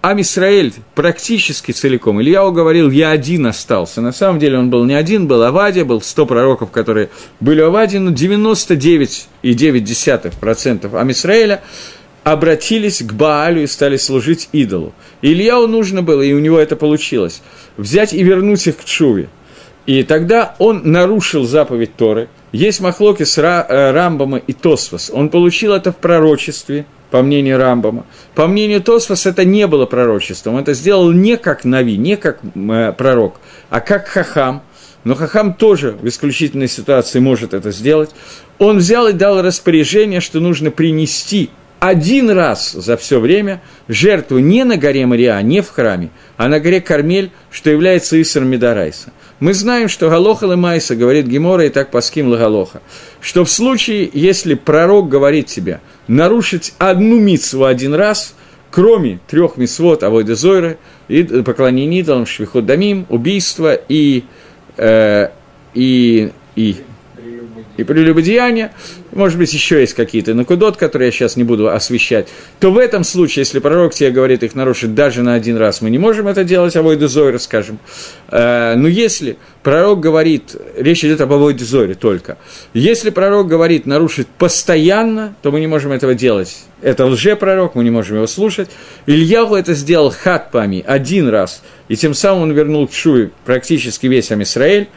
[0.00, 2.20] когда Амисраэль практически целиком.
[2.20, 4.00] Ильяу говорил, я один остался.
[4.00, 7.98] На самом деле он был не один, был Авадия, был 100 пророков, которые были Авадии,
[7.98, 11.62] но 99,9% Амисраэля
[12.24, 14.92] обратились к Баалю и стали служить идолу.
[15.22, 17.42] Ильяу нужно было, и у него это получилось,
[17.76, 19.28] взять и вернуть их к Чуве.
[19.86, 22.28] И тогда он нарушил заповедь Торы.
[22.52, 25.10] Есть махлоки с э, Рамбама и Тосфос.
[25.12, 28.04] Он получил это в пророчестве– по мнению Рамбама.
[28.34, 30.58] По мнению Тосфос, это не было пророчеством.
[30.58, 33.40] Это сделал не как Нави, не как э, пророк,
[33.70, 34.62] а как Хахам.
[35.04, 38.10] Но Хахам тоже в исключительной ситуации может это сделать.
[38.58, 44.64] Он взял и дал распоряжение, что нужно принести один раз за все время жертву не
[44.64, 49.12] на горе Мария, не в храме, а на горе Кармель, что является Исар Медарайса.
[49.38, 52.82] Мы знаем, что Галоха Лемайса, говорит Гемора, и так паским Лагалоха,
[53.20, 58.34] что в случае, если пророк говорит тебе нарушить одну митсву один раз,
[58.70, 60.76] кроме трех митсвот Авойда Зойра,
[61.08, 64.24] и поклонение идолам, Швихот Дамим, убийство и,
[64.76, 65.28] э,
[65.74, 66.76] и, и
[67.78, 68.72] и прелюбодеяния,
[69.12, 73.04] может быть, еще есть какие-то накудот, которые я сейчас не буду освещать, то в этом
[73.04, 76.42] случае, если пророк тебе говорит их нарушить даже на один раз, мы не можем это
[76.42, 77.78] делать, а Войду Зойра, скажем.
[78.30, 82.36] Э, но если пророк говорит, речь идет об Войду Зойре только,
[82.74, 86.64] если пророк говорит нарушить постоянно, то мы не можем этого делать.
[86.82, 88.70] Это лжепророк, мы не можем его слушать.
[89.06, 94.32] Ильяху это сделал хатпами один раз, и тем самым он вернул к Шуе практически весь
[94.32, 94.88] Амисраэль.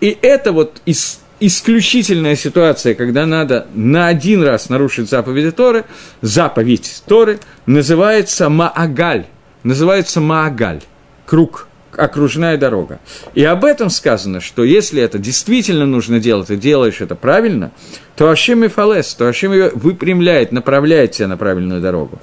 [0.00, 5.84] И это вот из исключительная ситуация, когда надо на один раз нарушить заповеди Торы,
[6.22, 9.26] заповедь Торы называется Маагаль,
[9.62, 10.80] называется Маагаль,
[11.26, 13.00] круг, окружная дорога.
[13.34, 17.72] И об этом сказано, что если это действительно нужно делать, и делаешь это правильно,
[18.16, 22.18] то Ашем и Фалес, то Ашем выпрямляет, направляет тебя на правильную дорогу.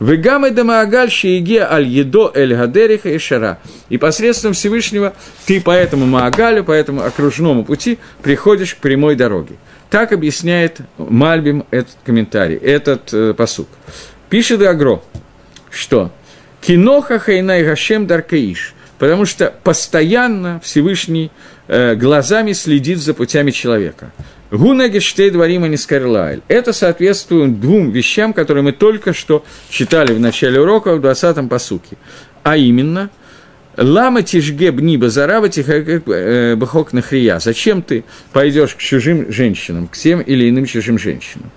[0.00, 3.58] Вегамы дамаагаль шиеге аль едо эль гадериха и шара.
[3.88, 5.14] И посредством Всевышнего
[5.46, 9.56] ты по этому маагалю, по этому окружному пути приходишь к прямой дороге.
[9.90, 13.68] Так объясняет Мальбим этот комментарий, этот э, посук.
[14.28, 15.00] Пишет Агро,
[15.70, 16.12] что
[16.60, 21.30] «Киноха хайнай гашем даркаиш», потому что постоянно Всевышний
[21.66, 24.12] э, глазами следит за путями человека.
[24.50, 26.42] Гунагештей дворима нискарлайль.
[26.48, 31.96] Это соответствует двум вещам, которые мы только что читали в начале урока в 20-м посуке.
[32.42, 33.10] А именно,
[33.76, 37.38] Лама тишге бни базарава э, бахок нахрия.
[37.38, 41.50] Зачем ты пойдешь к чужим женщинам, к тем или иным чужим женщинам?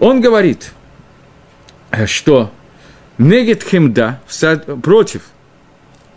[0.00, 0.72] Он говорит,
[2.06, 2.50] что
[3.18, 4.20] негет хемда
[4.82, 5.22] против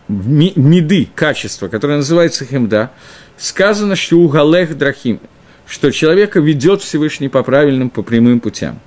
[0.08, 2.92] меды, качества, которое называется хемда,
[3.38, 5.20] сказано, что у галех драхим,
[5.68, 8.80] что человека ведет Всевышний по правильным, по прямым путям.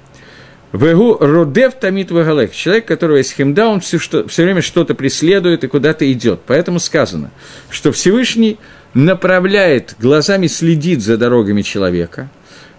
[0.73, 2.53] Вегу родев тамит вегалех.
[2.55, 6.41] Человек, которого есть хемда, он все, что, все время что-то преследует и куда-то идет.
[6.47, 7.33] Поэтому сказано,
[7.71, 8.57] что Всевышний
[8.95, 12.31] направляет, глазами следит за дорогами человека.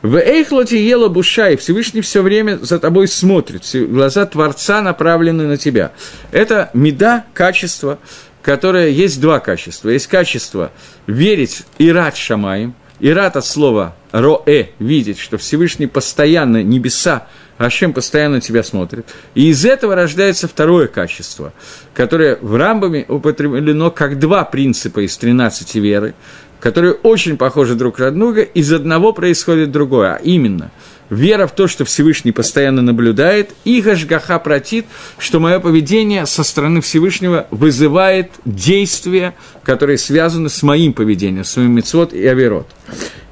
[0.02, 3.64] В Эйхлоте ела буша, и Всевышний все время за тобой смотрит.
[3.74, 5.92] Глаза Творца направлены на тебя.
[6.32, 8.00] Это меда, качество,
[8.42, 9.90] которое есть два качества.
[9.90, 10.72] Есть качество
[11.08, 17.28] верить и рад шамаем, и рад от слова роэ, видеть, что Всевышний постоянно, небеса,
[17.58, 19.06] Ашем постоянно тебя смотрит.
[19.36, 21.54] И из этого рождается второе качество,
[21.94, 26.16] которое в Рамбаме употреблено как два принципа из 13 веры,
[26.60, 30.72] которые очень похожи друг на друга, из одного происходит другое, а именно–
[31.12, 34.86] вера в то, что Всевышний постоянно наблюдает, и Гашгаха протит,
[35.20, 41.74] что мое поведение со стороны Всевышнего вызывает действия, которые связаны с моим поведением, с моим
[41.74, 42.68] мецвод и аверот.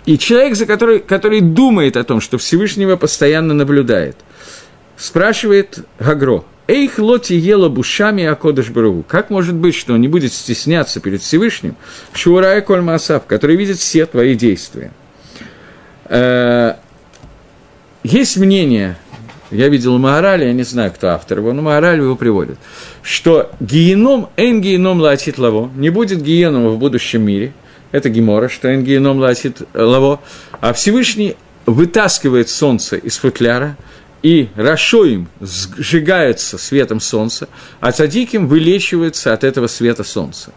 [0.05, 4.17] И человек, за который, который думает о том, что Всевышнего постоянно наблюдает,
[4.97, 9.03] спрашивает Гагро, «Эйх лоти ела бушами Акодыш Барагу».
[9.07, 11.75] Как может быть, что он не будет стесняться перед Всевышним,
[12.13, 14.91] Шурая Коль Асав, который видит все твои действия?
[18.03, 18.97] Э, есть мнение,
[19.51, 22.57] я видел Маораль, я не знаю, кто автор его, но Маораль его приводит,
[23.01, 27.53] что геном, эн геном латит лаво, не будет генома в будущем мире,
[27.91, 30.19] это Гемора, что эн геном латит лаво,
[30.62, 31.35] а Всевышний
[31.65, 33.77] вытаскивает солнце из футляра,
[34.21, 37.47] и Рашоим сжигается светом солнца,
[37.79, 40.51] а Цадиким вылечивается от этого света солнца.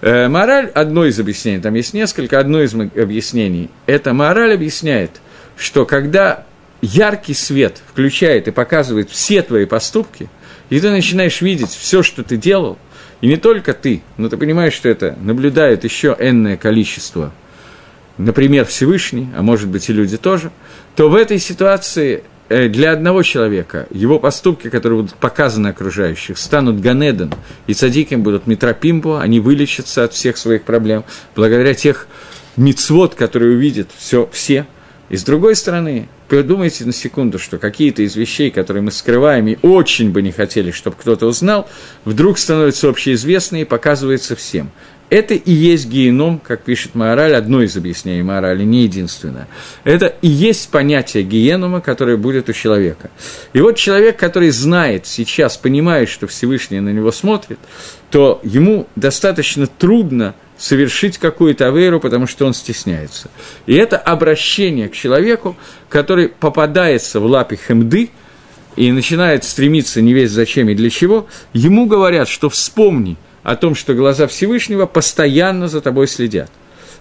[0.00, 5.20] Э, мораль, одно из объяснений, там есть несколько, одно из объяснений, это мораль объясняет,
[5.56, 6.46] что когда
[6.82, 10.28] яркий свет включает и показывает все твои поступки,
[10.70, 12.78] и ты начинаешь видеть все, что ты делал,
[13.20, 17.32] и не только ты, но ты понимаешь, что это наблюдает еще энное количество,
[18.16, 20.50] например, Всевышний, а может быть и люди тоже,
[20.96, 26.80] то в этой ситуации э, для одного человека его поступки, которые будут показаны окружающих, станут
[26.80, 27.34] Ганеден,
[27.66, 32.06] и садиким будут Митропимбо, они вылечатся от всех своих проблем, благодаря тех
[32.56, 34.66] мицвод, которые увидят все, все.
[35.08, 39.58] И с другой стороны, Подумайте на секунду, что какие-то из вещей, которые мы скрываем и
[39.62, 41.68] очень бы не хотели, чтобы кто-то узнал,
[42.04, 44.70] вдруг становятся общеизвестны и показываются всем.
[45.08, 49.48] Это и есть геном, как пишет Маораль, одно из объяснений Маорали, не единственное.
[49.82, 53.10] Это и есть понятие генома, которое будет у человека.
[53.52, 57.58] И вот человек, который знает сейчас, понимает, что Всевышний на него смотрит,
[58.12, 63.30] то ему достаточно трудно совершить какую-то авейру, потому что он стесняется.
[63.64, 65.56] И это обращение к человеку,
[65.88, 68.10] который попадается в лапе хемды
[68.76, 73.74] и начинает стремиться не весь зачем и для чего, ему говорят, что вспомни о том,
[73.74, 76.50] что глаза Всевышнего постоянно за тобой следят.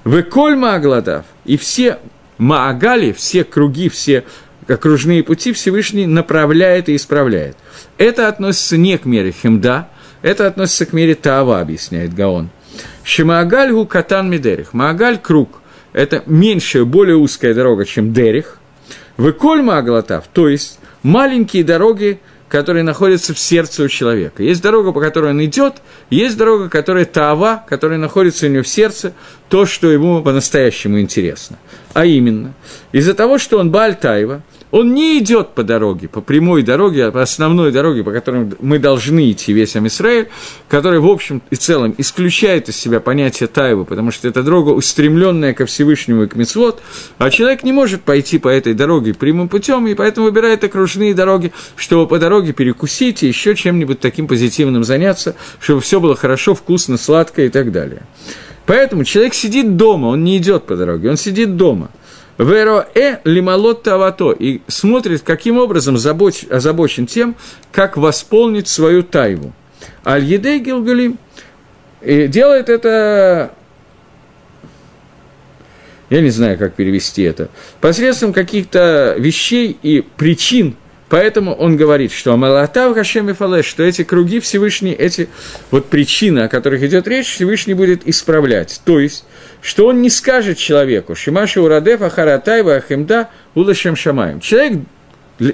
[0.05, 1.99] Вы коль Маагладав, и все
[2.37, 4.23] Маагали, все круги, все
[4.69, 7.57] окружные пути Всевышний направляет и исправляет.
[7.97, 9.89] Это относится не к мере хемда,
[10.21, 12.51] это относится к мере Таава, объясняет Гаон–
[13.03, 14.73] Шимаагаль гу катан мидерих.
[14.73, 15.59] Маагаль– круг.–
[15.93, 18.57] это меньшая, более узкая дорога, чем Дерих.
[19.17, 24.41] Выкольма Аглатав, то есть маленькие дороги, которые находятся в сердце у человека.
[24.41, 28.67] Есть дорога, по которой он идет, есть дорога, которая Таава, которая находится у него в
[28.67, 29.13] сердце,
[29.49, 31.57] то, что ему по-настоящему интересно.
[31.93, 32.53] А именно,
[32.91, 34.41] из-за того, что он Баальтаева,
[34.71, 38.77] он не идет по дороге, по прямой дороге, а по основной дороге, по которой мы
[38.77, 40.29] должны идти весь Амисраэль,
[40.67, 45.53] который, в общем и целом, исключает из себя понятие Таева, потому что это дорога, устремленная
[45.53, 46.81] ко Всевышнему и к Мецвод,
[47.17, 51.51] а человек не может пойти по этой дороге прямым путем, и поэтому выбирает окружные дороги,
[51.75, 56.97] чтобы по дороге перекусить и еще чем-нибудь таким позитивным заняться, чтобы все было хорошо, вкусно,
[56.97, 58.03] сладко и так далее.
[58.67, 61.89] Поэтому человек сидит дома, он не идет по дороге, он сидит дома–
[62.39, 64.31] Веро э лималот тавато.
[64.31, 67.35] И смотрит, каким образом забоч, озабочен тем,
[67.71, 69.53] как восполнить свою тайву.
[70.05, 71.19] Аль-Едей Гилгалим
[72.01, 73.51] делает это
[76.09, 77.49] я не знаю, как перевести это,
[77.81, 80.75] посредством каких-то вещей и причин,
[81.09, 85.27] Поэтому он говорит, что Амалатав Хашем и Фалеш, что эти круги Всевышний, эти
[85.71, 88.79] вот причины, о которых идет речь, Всевышний будет исправлять.
[88.85, 89.25] То есть,
[89.61, 94.39] что он не скажет человеку, Шимаша Урадев Ахаратайва Ахемда Улашем Шамаем.
[94.39, 94.81] Человек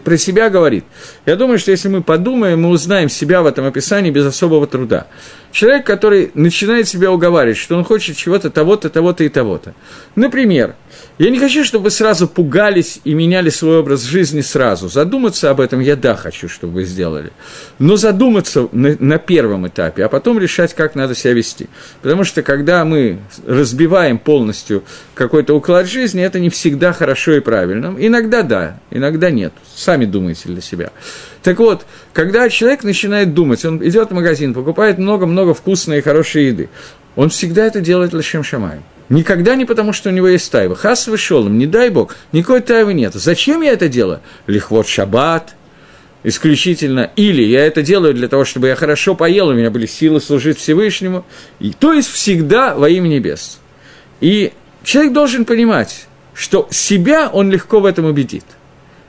[0.04, 0.84] про себя говорит.
[1.26, 5.08] Я думаю, что если мы подумаем, мы узнаем себя в этом описании без особого труда.
[5.52, 9.74] Человек, который начинает себя уговаривать, что он хочет чего-то, того-то, того-то и того-то.
[10.16, 10.76] Например,
[11.18, 14.90] я не хочу, чтобы вы сразу пугались и меняли свой образ жизни сразу.
[14.90, 17.32] Задуматься об этом я да хочу, чтобы вы сделали.
[17.80, 21.70] Но задуматься на, на первом этапе, а потом решать, как надо себя вести.
[22.02, 27.96] Потому что когда мы разбиваем полностью какой-то уклад жизни, это не всегда хорошо и правильно.
[27.98, 29.54] Иногда да, иногда нет.
[29.74, 30.92] Сами думайте для себя.
[31.44, 36.48] Так вот, когда человек начинает думать, он идет в магазин, покупает много-много вкусной и хорошей
[36.48, 36.70] еды,
[37.16, 38.80] он всегда это делает лишем шамай.
[39.10, 40.76] Никогда не потому, что у него есть тайва.
[40.76, 43.14] Хас вышел им, не дай бог, никакой тайвы нет.
[43.14, 44.22] Зачем я это делаю?
[44.48, 45.56] Лихвот шаббат,
[46.24, 47.12] исключительно.
[47.16, 50.58] Или я это делаю для того, чтобы я хорошо поел, у меня были силы служить
[50.58, 51.24] Всевышнему.
[51.60, 53.60] И, то есть всегда во имя небес.
[54.22, 54.54] И
[54.84, 58.46] человек должен понимать, что себя он легко в этом убедит.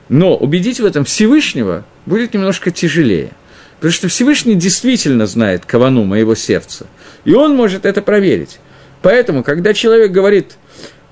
[0.09, 3.31] Но убедить в этом Всевышнего будет немножко тяжелее.
[3.77, 6.87] Потому что Всевышний действительно знает кавану моего сердца.
[7.25, 8.59] И он может это проверить.
[9.01, 10.57] Поэтому, когда человек говорит,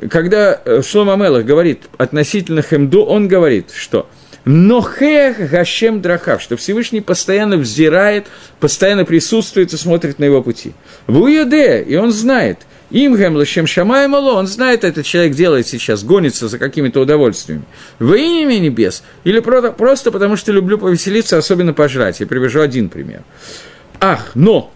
[0.09, 4.09] когда э, Шлома Мелах говорит относительно Хемду, он говорит, что
[4.45, 8.27] Нохех Гашем Драхав, что Всевышний постоянно взирает,
[8.59, 10.73] постоянно присутствует и смотрит на его пути.
[11.07, 12.59] В Уюде, и он знает,
[12.91, 17.63] им Гемлашем Шамай Мало, он знает, этот человек делает сейчас, гонится за какими-то удовольствиями.
[17.97, 22.19] Во имя небес, или просто, просто потому, что люблю повеселиться, особенно пожрать.
[22.19, 23.23] Я привяжу один пример.
[23.99, 24.71] Ах, но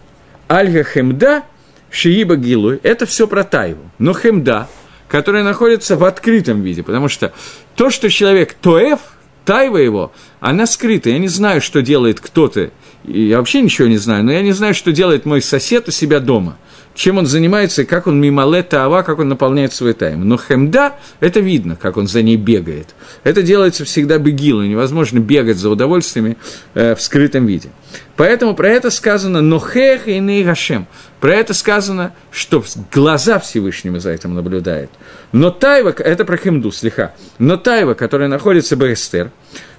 [0.48, 1.44] Альга Хемда–
[1.90, 3.90] Шииба Гилуй, это все про Тайву.
[3.98, 4.68] Но Хемда,
[5.08, 7.32] которая находится в открытом виде, потому что
[7.74, 9.00] то, что человек Тоэф,
[9.44, 11.10] Тайва его, она скрыта.
[11.10, 12.70] Я не знаю, что делает кто-то,
[13.04, 16.20] я вообще ничего не знаю, но я не знаю, что делает мой сосед у себя
[16.20, 16.56] дома–
[17.00, 20.28] чем он занимается и как он мимале ава, как он наполняет свой тайм.
[20.28, 22.88] Но хемда, это видно, как он за ней бегает.
[23.24, 26.36] Это делается всегда бегилу, невозможно бегать за удовольствиями
[26.74, 27.70] э, в скрытом виде.
[28.16, 30.86] Поэтому про это сказано «нохех и нейгашем».
[31.20, 34.90] Про это сказано, что глаза Всевышнего за этим наблюдают.
[35.32, 39.30] Но Тайва, это про Хемду, слегка, но Тайва, которая находится в Эстер,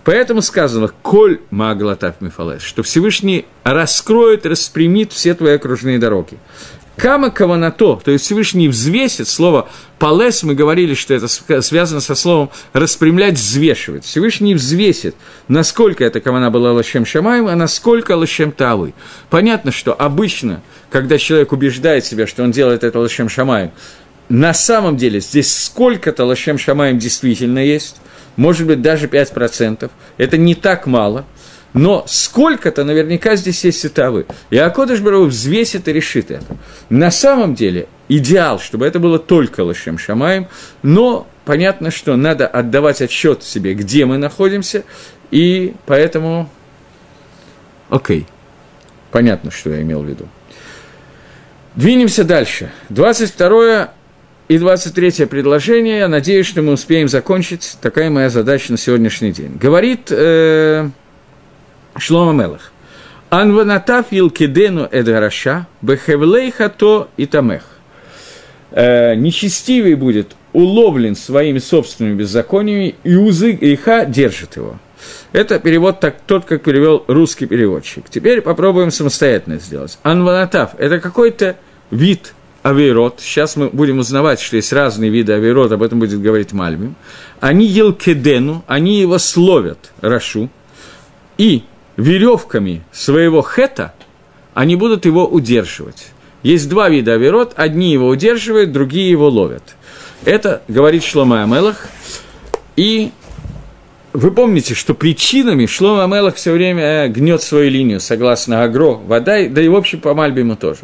[0.03, 6.39] Поэтому сказано «Коль маглатав мифалес», что Всевышний раскроет, распрямит все твои окружные дороги.
[6.97, 11.27] Кама каванато, то есть Всевышний взвесит, слово палес, мы говорили, что это
[11.61, 14.03] связано со словом распрямлять, взвешивать.
[14.03, 15.15] Всевышний взвесит,
[15.47, 18.93] насколько эта кавана была лощем шамаем, а насколько лощем тавы.
[19.29, 23.71] Понятно, что обычно, когда человек убеждает себя, что он делает это лощем шамаем,
[24.27, 27.97] на самом деле здесь сколько-то лощем шамаем действительно есть,
[28.35, 29.89] может быть, даже 5%.
[30.17, 31.25] Это не так мало–
[31.73, 34.25] но сколько-то наверняка здесь есть ситавы.
[34.49, 36.45] И Акодыш Бару взвесит и решит это.
[36.89, 40.47] На самом деле идеал, чтобы это было только Лашем Шамаем,
[40.83, 44.83] но понятно, что надо отдавать отчет себе, где мы находимся,
[45.31, 46.49] и поэтому...
[47.89, 48.25] Окей,
[49.11, 50.27] понятно, что я имел в виду.
[51.75, 52.69] Двинемся дальше.
[52.89, 53.93] 22
[54.49, 55.99] и 23 предложение.
[55.99, 57.77] Я надеюсь, что мы успеем закончить.
[57.81, 59.57] Такая моя задача на сегодняшний день.
[59.57, 60.07] Говорит...
[60.09, 60.89] Э-
[62.01, 62.71] Шлома Мелах.
[63.29, 67.63] Анванатав Илкидену Эдгараша, Бехевлейха то и Тамех.
[68.71, 74.77] Э, нечестивый будет уловлен своими собственными беззакониями, и узы греха держит его.
[75.31, 78.09] Это перевод так, тот, как перевел русский переводчик.
[78.09, 79.97] Теперь попробуем самостоятельно сделать.
[80.03, 81.55] Анванатав– это какой-то
[81.89, 82.33] вид
[82.63, 86.95] авейрот, сейчас мы будем узнавать, что есть разные виды авейрот, об этом будет говорить Мальбим,
[87.39, 90.49] они елкедену, они его словят, Рашу,
[91.37, 91.63] и
[91.97, 93.93] веревками своего хета
[94.53, 96.07] они будут его удерживать.
[96.43, 99.63] Есть два вида авирот, одни его удерживают, другие его ловят.
[100.25, 101.87] Это говорит Шлома Амелах.
[102.75, 103.11] И
[104.13, 109.47] вы помните, что причинами Шлома Амелах все время э, гнет свою линию, согласно Агро, вода,
[109.47, 110.81] да и в общем по Мальбиму тоже,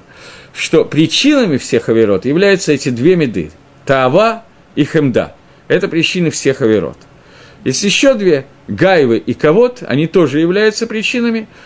[0.54, 3.52] что причинами всех авирот являются эти две меды–
[3.86, 4.44] Таава
[4.76, 5.34] и Хемда.
[5.68, 6.98] Это причины всех авирот.
[7.64, 11.48] Есть еще две– Гайвы и Кавод, они тоже являются причинами–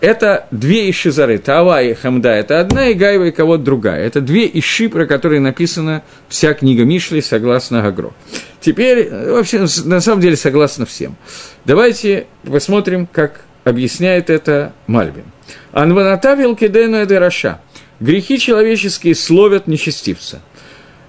[0.00, 1.38] это две ишизары.
[1.38, 4.04] Тава и Хамда– это одна, и Гайва и кого-то другая.
[4.04, 8.12] Это две иши, про которые написана вся книга Мишли, согласно Гагро.
[8.60, 11.16] Теперь, вообще, на самом деле, согласно всем.
[11.64, 15.24] Давайте посмотрим, как объясняет это Мальбин.
[15.72, 17.60] Анваната вилкидену эдераша.
[17.98, 20.40] Грехи человеческие словят нечестивца.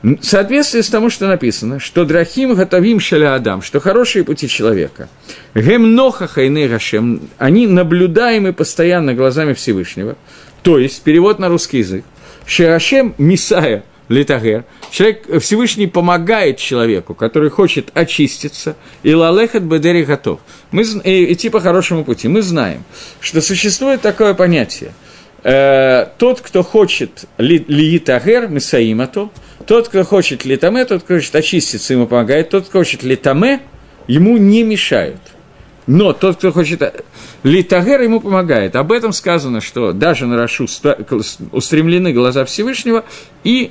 [0.02, 5.10] В соответствии с тому, что написано, что драхим готовим шаля адам, что хорошие пути человека,
[5.54, 10.16] гемноха хайне гашем, они наблюдаемы постоянно глазами Всевышнего,
[10.64, 12.06] то есть, перевод на русский язык,
[12.45, 20.39] шеашем мисая литагер, человек, Всевышний помогает человеку, который хочет очиститься, и лалехат бедери готов,
[20.72, 22.30] мы, идти по хорошему пути.
[22.30, 22.86] Мы знаем,
[23.20, 24.93] что существует такое понятие,
[25.43, 29.30] э, тот, кто хочет ли, литагер, мисаимато,
[29.70, 32.49] тот, кто хочет литаме, тот, кто хочет очиститься, ему помогает.
[32.49, 33.61] Тот, кто хочет литаме,
[34.07, 35.22] ему не мешают.
[35.86, 36.82] Но тот, кто хочет
[37.43, 38.76] литагер, ему помогает.
[38.76, 40.65] Об этом сказано, что даже на Рашу
[41.51, 43.05] устремлены глаза Всевышнего,
[43.43, 43.70] и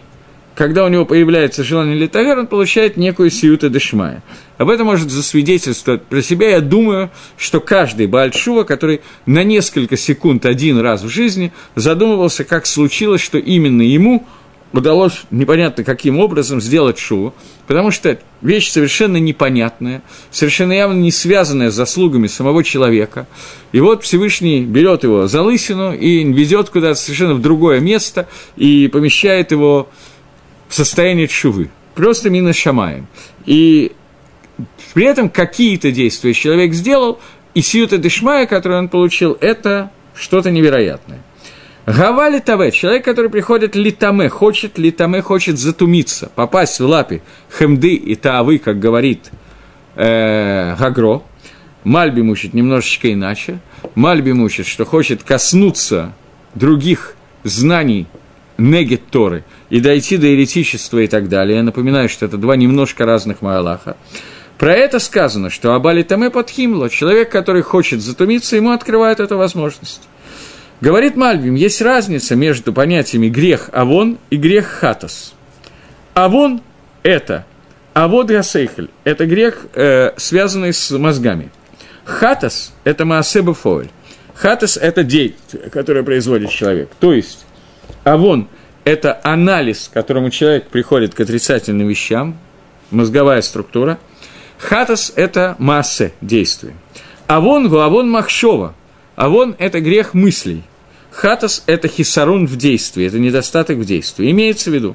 [0.54, 4.22] когда у него появляется желание литагер, он получает некую сиюта дешмая.
[4.56, 6.50] Об этом может засвидетельствовать про себя.
[6.50, 12.66] Я думаю, что каждый Бальшува, который на несколько секунд один раз в жизни задумывался, как
[12.66, 14.24] случилось, что именно ему–
[14.72, 17.34] удалось непонятно каким образом сделать шоу,
[17.66, 23.26] потому что вещь совершенно непонятная, совершенно явно не связанная с заслугами самого человека.
[23.72, 28.88] И вот Всевышний берет его за лысину и ведет куда-то совершенно в другое место и
[28.88, 29.88] помещает его
[30.68, 31.70] в состояние чувы.
[31.94, 33.06] Просто мина шамаем.
[33.46, 33.92] И
[34.94, 37.18] при этом какие-то действия человек сделал,
[37.54, 41.20] и сиюта дешмая, которую он получил, это что-то невероятное.
[41.88, 48.14] Гава литаме, человек, который приходит литаме, хочет литаме, хочет затумиться, попасть в лапы хемды и
[48.14, 49.30] таавы, как говорит
[49.96, 51.22] э, Гагро.
[51.84, 53.60] Мальби мучит немножечко иначе.
[53.94, 56.12] Мальби мучит, что хочет коснуться
[56.54, 58.06] других знаний
[58.58, 61.56] негет Торы и дойти до еретичества и так далее.
[61.56, 63.96] Я напоминаю, что это два немножко разных Маалаха.
[64.58, 70.02] Про это сказано, что Абали Таме подхимло, человек, который хочет затумиться, ему открывает эту возможность.
[70.80, 75.34] Говорит Мальбим, есть разница между понятиями грех Авон и грех Хатас.
[76.14, 76.60] Авон–
[77.02, 77.46] это
[77.94, 81.50] Авод Гасейхель– это грех, э, связанный с мозгами.
[82.04, 83.90] Хатас– это Маасеба Фоэль.
[84.34, 86.90] Хатас– это действие, которое производит человек.
[87.00, 87.44] То есть,
[88.04, 88.46] Авон–
[88.84, 92.38] это анализ, к которому человек приходит к отрицательным вещам,
[92.92, 93.98] мозговая структура.
[94.58, 96.74] Хатас– это массе действия.
[97.26, 98.76] Авон– Авон Махшова–
[99.18, 100.62] а вон это грех мыслей.
[101.18, 104.30] Хатас– это хисарун в действии, это недостаток в действии.
[104.30, 104.94] Имеется в виду,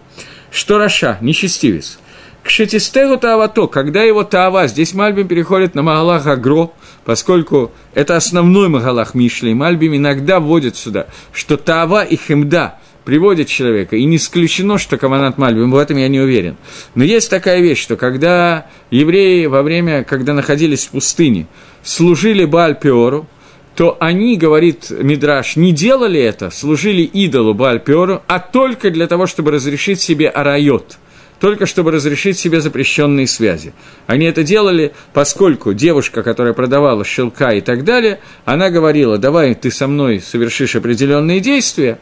[0.52, 2.00] что Раша, нечестивец,
[2.44, 6.72] к шетистегу таавато, когда его таава, здесь Мальбим переходит на Магалах Агро,
[7.04, 13.50] поскольку это основной Магалах Мишли, и Мальбим иногда вводит сюда, что таава и хемда приводят
[13.50, 16.56] человека, и не исключено, что Каманат Мальбим, в этом я не уверен.
[16.96, 21.48] Но есть такая вещь, что когда евреи во время, когда находились в пустыне,
[21.84, 23.28] служили Баальпиору,
[23.76, 29.52] то они, говорит Мидраш, не делали это, служили идолу Бальперу, а только для того, чтобы
[29.52, 30.98] разрешить себе арайот,
[31.40, 33.74] только чтобы разрешить себе запрещенные связи.
[34.06, 39.72] Они это делали, поскольку девушка, которая продавала шелка и так далее, она говорила, давай ты
[39.72, 42.00] со мной совершишь определенные действия,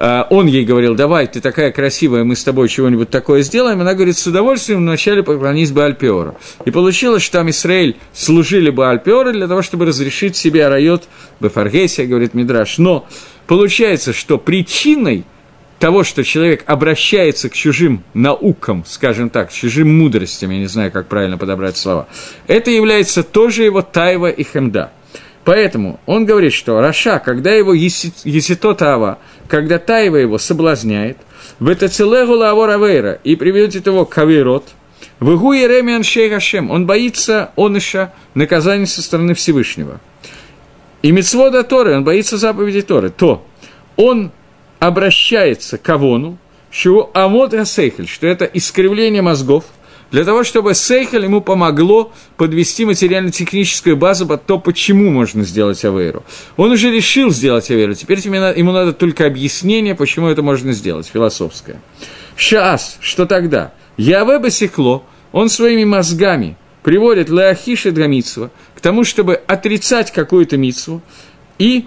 [0.00, 3.82] он ей говорил, давай, ты такая красивая, мы с тобой чего-нибудь такое сделаем.
[3.82, 6.38] Она говорит, с удовольствием вначале поклонись Баальпиору.
[6.64, 11.04] И получилось, что там Исраэль служили Баальпиору для того, чтобы разрешить себе райот
[11.40, 12.78] Бефаргесия, говорит Мидраш.
[12.78, 13.06] Но
[13.46, 15.24] получается, что причиной
[15.78, 20.92] того, что человек обращается к чужим наукам, скажем так, к чужим мудростям, я не знаю,
[20.92, 22.06] как правильно подобрать слова,
[22.46, 24.92] это является тоже его тайва и хемда.
[25.44, 29.18] Поэтому он говорит, что Раша, когда его есито тава,
[29.48, 31.16] когда Таева его соблазняет,
[31.58, 34.16] в это целегу лавор авейра, и приведет его к
[35.18, 40.00] в игу Еремиан Шейхашем, он боится оныша наказания со стороны Всевышнего.
[41.02, 43.46] И мецвода Торы, он боится заповеди Торы, то
[43.96, 44.32] он
[44.78, 46.38] обращается к Авону,
[46.70, 49.64] что амот сейхель, что это искривление мозгов,
[50.10, 56.24] для того, чтобы сейхель ему помогло подвести материально-техническую базу под то, почему можно сделать авейру.
[56.56, 61.80] Он уже решил сделать авейру, теперь ему надо только объяснение, почему это можно сделать, философское.
[62.36, 63.72] Сейчас, что тогда?
[63.96, 71.02] Яве басекло, он своими мозгами приводит Леохиши Драмитсва к тому, чтобы отрицать какую-то митсву
[71.58, 71.86] и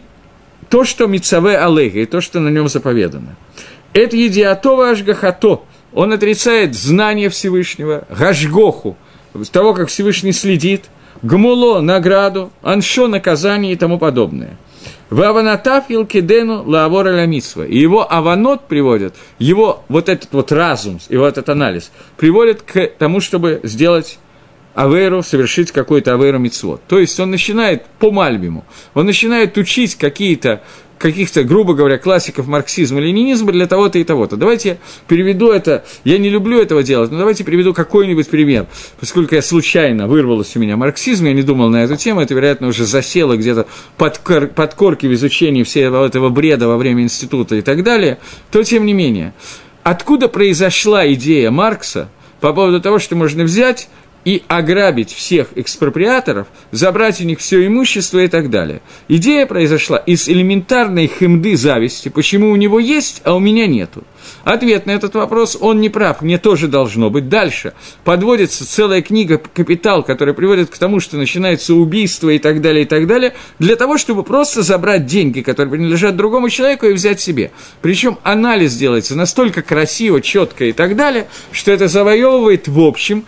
[0.70, 3.36] то, что мицаве алега, и то, что на нем заповедано.
[3.94, 5.64] Это едиатова ашгахато,
[5.94, 8.98] он отрицает знание Всевышнего, гашгоху,
[9.52, 10.86] того, как Всевышний следит,
[11.22, 14.58] гмуло– награду, аншо– наказание и тому подобное.
[15.10, 17.66] В аванатав кидену лаавора ламитсва.
[17.68, 22.88] И его аванот приводит, его вот этот вот разум и вот этот анализ приводит к
[22.98, 24.18] тому, чтобы сделать
[24.76, 26.82] Аверу, совершить какой-то Аверу Мицвод.
[26.88, 30.62] То есть он начинает по Мальбиму, он начинает учить какие-то
[31.04, 34.38] каких-то, грубо говоря, классиков марксизма ленинизма для того-то и того-то.
[34.38, 38.68] Давайте я переведу это, я не люблю этого делать, но давайте приведу какой-нибудь пример.
[39.02, 42.68] Поскольку я случайно вырвалось у меня марксизм, я не думал на эту тему, это, вероятно,
[42.68, 43.68] уже засело где-то
[43.98, 48.20] под, кор, под корки в изучении всего этого бреда во время института и так далее,
[48.50, 49.34] то тем не менее.
[49.84, 52.08] Откуда произошла идея Маркса
[52.40, 53.90] по поводу того, что можно взять
[54.26, 58.82] и ограбить всех экспроприаторов, забрать у них все имущество и так далее.
[59.08, 64.04] Идея произошла из элементарной хемды зависти, почему у него есть, а у меня нету.
[64.44, 67.30] Ответ на этот вопрос, он не прав, мне тоже должно быть.
[67.30, 72.84] Дальше подводится целая книга «Капитал», которая приводит к тому, что начинается убийство и так далее,
[72.84, 77.22] и так далее, для того, чтобы просто забрать деньги, которые принадлежат другому человеку, и взять
[77.22, 77.52] себе.
[77.82, 83.26] Причем анализ делается настолько красиво, четко и так далее, что это завоевывает в общем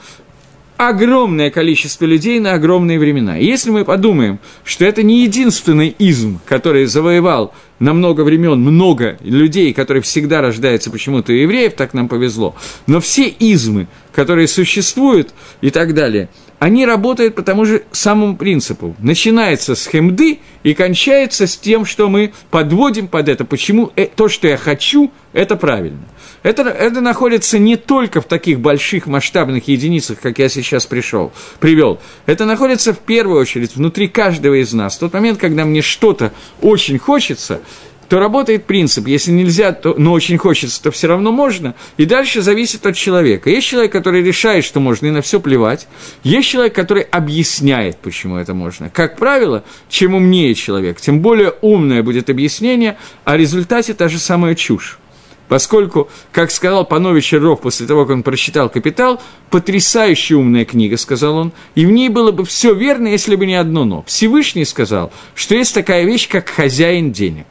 [0.77, 3.37] огромное количество людей на огромные времена.
[3.37, 9.17] И если мы подумаем, что это не единственный изм, который завоевал на много времен много
[9.21, 12.55] людей, которые всегда рождаются почему-то евреев, так нам повезло,
[12.87, 16.29] но все измы, которые существуют и так далее,
[16.59, 18.95] они работают по тому же самому принципу.
[18.99, 24.29] Начинается с хемды и кончается с тем, что мы подводим под это, почему э, то,
[24.29, 25.99] что я хочу, это правильно.
[26.43, 31.99] Это, это находится не только в таких больших масштабных единицах, как я сейчас пришел, привел.
[32.25, 34.95] Это находится в первую очередь внутри каждого из нас.
[34.95, 36.31] В тот момент, когда мне что-то
[36.61, 37.61] очень хочется,
[38.09, 42.41] то работает принцип, если нельзя, то, но очень хочется, то все равно можно, и дальше
[42.41, 43.49] зависит от человека.
[43.49, 45.87] Есть человек, который решает, что можно, и на все плевать.
[46.23, 48.89] Есть человек, который объясняет, почему это можно.
[48.89, 54.19] Как правило, чем умнее человек, тем более умное будет объяснение, а в результате та же
[54.19, 54.99] самая чушь.
[55.47, 61.37] Поскольку, как сказал Панович Ров после того, как он прочитал «Капитал», потрясающе умная книга, сказал
[61.37, 64.03] он, и в ней было бы все верно, если бы не одно «но».
[64.07, 67.45] Всевышний сказал, что есть такая вещь, как хозяин денег.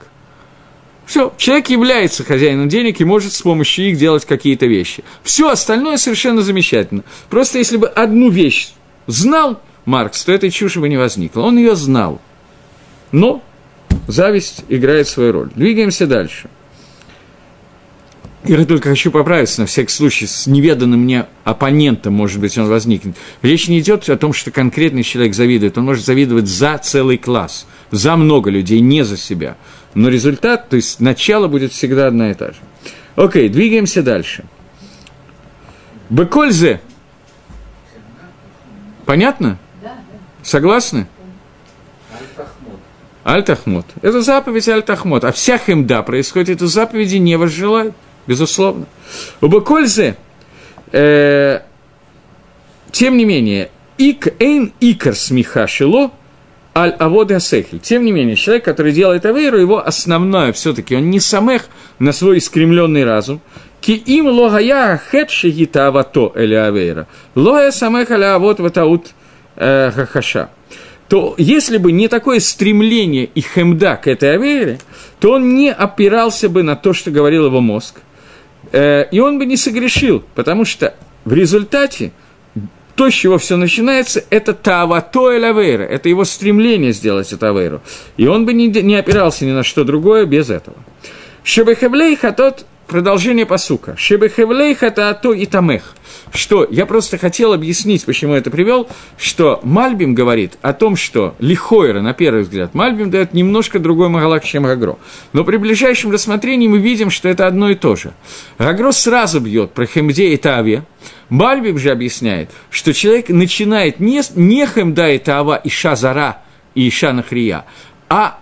[1.06, 5.04] Все, человек является хозяином денег и может с помощью их делать какие-то вещи.
[5.22, 7.04] Все остальное совершенно замечательно.
[7.28, 8.70] Просто если бы одну вещь
[9.06, 11.42] знал Маркс, то этой чуши бы не возникло.
[11.42, 12.20] Он ее знал.
[13.12, 13.42] Но
[14.06, 15.50] зависть играет свою роль.
[15.54, 16.48] Двигаемся дальше.
[18.46, 23.16] Я только хочу поправиться, на всякий случай, с неведанным мне оппонентом, может быть, он возникнет.
[23.40, 27.66] Речь не идет о том, что конкретный человек завидует, он может завидовать за целый класс,
[27.90, 29.56] за много людей, не за себя.
[29.94, 32.56] Но результат, то есть начало будет всегда одна и та же.
[33.16, 34.44] Окей, двигаемся дальше.
[36.10, 36.82] Бекользе.
[39.06, 39.58] Понятно?
[40.42, 41.06] Согласны?
[43.24, 43.86] Аль-Тахмот.
[44.02, 45.24] Это заповедь Аль-Тахмот.
[45.24, 47.94] А вся хемда происходит из заповеди «не возжелай»
[48.26, 48.86] безусловно.
[49.40, 50.16] У Бакользе,
[50.92, 51.60] э,
[52.90, 56.10] тем не менее, ик эйн икар смеха шило,
[56.74, 57.78] аль аводы асехель.
[57.78, 61.66] Тем не менее, человек, который делает авейру, его основное все-таки, он не самех
[61.98, 63.40] на свой искремленный разум,
[63.80, 69.08] ки им логая хетши гита авато или авейра, лоя самех аля авот ватаут
[69.56, 70.50] э, хахаша
[71.08, 74.78] то если бы не такое стремление и хемда к этой авейре,
[75.20, 78.00] то он не опирался бы на то, что говорил его мозг,
[78.74, 80.94] и он бы не согрешил, потому что
[81.24, 82.12] в результате
[82.94, 87.82] то, с чего все начинается, это тавато эль авейра, это его стремление сделать это авейру.
[88.16, 90.76] И он бы не, не опирался ни на что другое без этого.
[91.42, 93.96] Шебехевлей хатот продолжение посука.
[93.96, 95.94] Шебехевлей хатато и тамех.
[96.32, 102.00] Что, я просто хотел объяснить, почему это привел, что Мальбим говорит о том, что Лихойра,
[102.00, 104.98] на первый взгляд, Мальбим дает немножко другой Магалак, чем Гагро.
[105.32, 108.12] Но при ближайшем рассмотрении мы видим, что это одно и то же.
[108.58, 110.84] Гагро сразу бьет про Хемде и Таве,
[111.28, 116.42] Мальбим же объясняет, что человек начинает не, не Хемда и Тава, и Шазара,
[116.74, 117.64] и Иша Нахрия,
[118.08, 118.38] а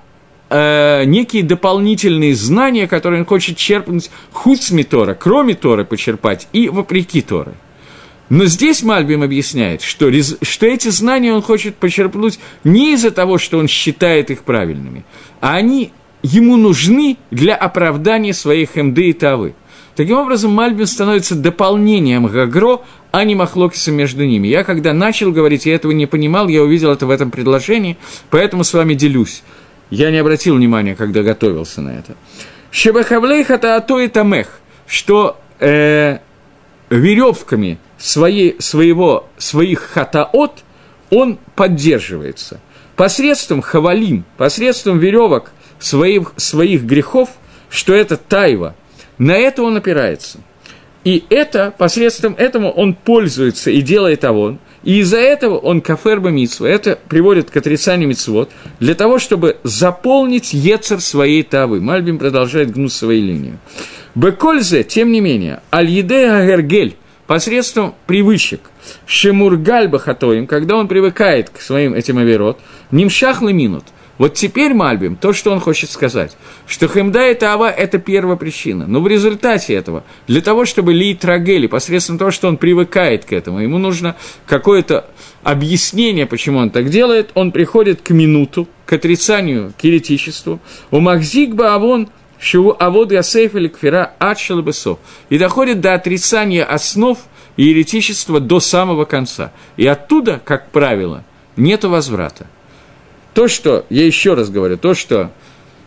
[0.53, 7.23] э, некие дополнительные знания, которые он хочет черпнуть хуцми Тора, кроме Торы почерпать и вопреки
[7.23, 7.55] Торы.
[8.29, 10.11] Но здесь Мальбим объясняет, что,
[10.43, 15.05] что эти знания он хочет почерпнуть не из-за того, что он считает их правильными,
[15.41, 15.93] а они
[16.23, 19.55] ему нужны для оправдания своих МД и Тавы.
[19.97, 22.81] Таким образом, Мальбим становится дополнением Гагро,
[23.11, 24.49] а не Махлокисом между ними.
[24.49, 27.99] Я, когда начал говорить, я этого не понимал, я увидел это в этом предложении,
[28.31, 29.43] поэтому с вами делюсь.
[29.93, 32.15] Я не обратил внимания, когда готовился на это.
[32.71, 34.49] Шебахавлейх это ато и тамех,
[34.87, 36.21] что э,
[36.89, 40.65] веревками своей, своего, своих хатаот
[41.11, 42.59] он поддерживается.
[42.97, 47.29] Посредством хавалим, посредством веревок своих, своих грехов,
[47.69, 48.75] что это тайва,
[49.19, 50.39] на это он опирается.
[51.05, 56.67] И это, посредством этому он пользуется и делает авон– и из-за этого он каферба митсва.
[56.67, 61.81] Это приводит к отрицанию митцвот для того, чтобы заполнить ецер своей тавы.
[61.81, 63.59] Мальбим продолжает гнуть свою линию.
[64.15, 68.61] Бекользе, тем не менее, аль-еде агергель, посредством привычек,
[69.07, 72.59] шемургаль бахатоим, когда он привыкает к своим этим аверот,
[72.91, 73.85] нимшахлы минут–
[74.23, 76.37] вот теперь Мальбим, то, что он хочет сказать,
[76.69, 78.87] что Хемда и Тава– это первая причина.
[78.87, 83.33] Но в результате этого, для того, чтобы Ли Трагели, посредством того, что он привыкает к
[83.33, 84.15] этому, ему нужно
[84.47, 85.07] какое-то
[85.43, 90.61] объяснение, почему он так делает, он приходит к минуту, к отрицанию, к еретичеству.
[90.93, 92.09] У Махзикба Авон–
[92.39, 95.01] Шиву Авод Ясейф или Кфира Адшалбесо.
[95.31, 97.19] И доходит до отрицания основ
[97.57, 99.51] и еретичества до самого конца.
[99.77, 101.25] И оттуда, как правило,
[101.57, 102.47] нет возврата.
[103.35, 105.31] То, что, я еще раз говорю, то, что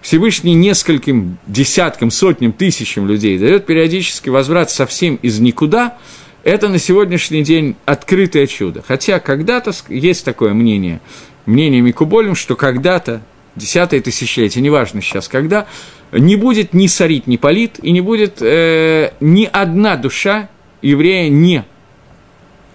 [0.02, 5.98] Всевышний нескольким десяткам, сотням, тысячам людей дает периодически возврат совсем из никуда,
[6.44, 8.84] это на сегодняшний день открытое чудо.
[8.88, 11.02] Хотя когда-то есть такое мнение,
[11.46, 13.22] мнение Микуболем, что когда-то,
[13.56, 15.66] десятое тысячелетие, неважно сейчас когда,
[16.12, 20.50] не будет ни сорит, ни полит, и не будет э, ни одна душа
[20.82, 21.66] еврея не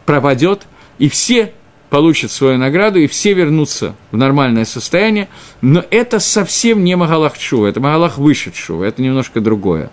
[0.04, 0.62] пропадет,
[0.98, 1.52] и все
[1.90, 5.28] получат свою награду, и все вернутся в нормальное состояние,
[5.60, 9.90] но это совсем не Магалах Шува, это Магалах выше Шува, это немножко другое.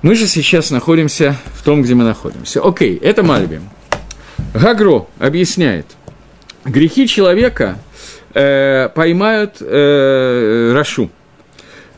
[0.00, 2.62] Мы же сейчас находимся в том, где мы находимся.
[2.62, 3.68] Окей, это Мальбим.
[4.54, 5.86] Гагро объясняет,
[6.64, 7.78] грехи человека
[8.32, 11.10] э, поймают э, Рашу.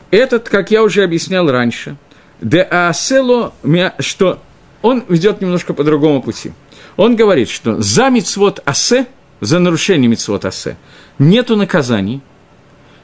[0.09, 1.95] Этот, как я уже объяснял раньше,
[2.41, 3.53] де асело,
[3.99, 4.41] что
[4.81, 6.51] он ведет немножко по другому пути–
[7.01, 9.07] он говорит, что за мицвод асе,
[9.39, 10.77] за нарушение мицвод асе,
[11.17, 12.21] нету наказаний.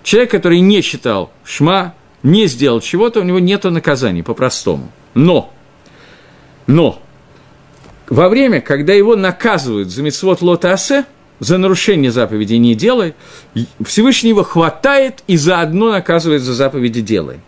[0.03, 4.91] Человек, который не читал шма, не сделал чего-то, у него нету наказаний, по-простому.
[5.15, 5.51] Но,
[6.67, 7.01] но,
[8.07, 11.05] во время, когда его наказывают за мицвод лота асе,
[11.39, 13.15] за нарушение заповеди не делай,
[13.83, 17.39] Всевышний его хватает и заодно наказывает за заповеди делай.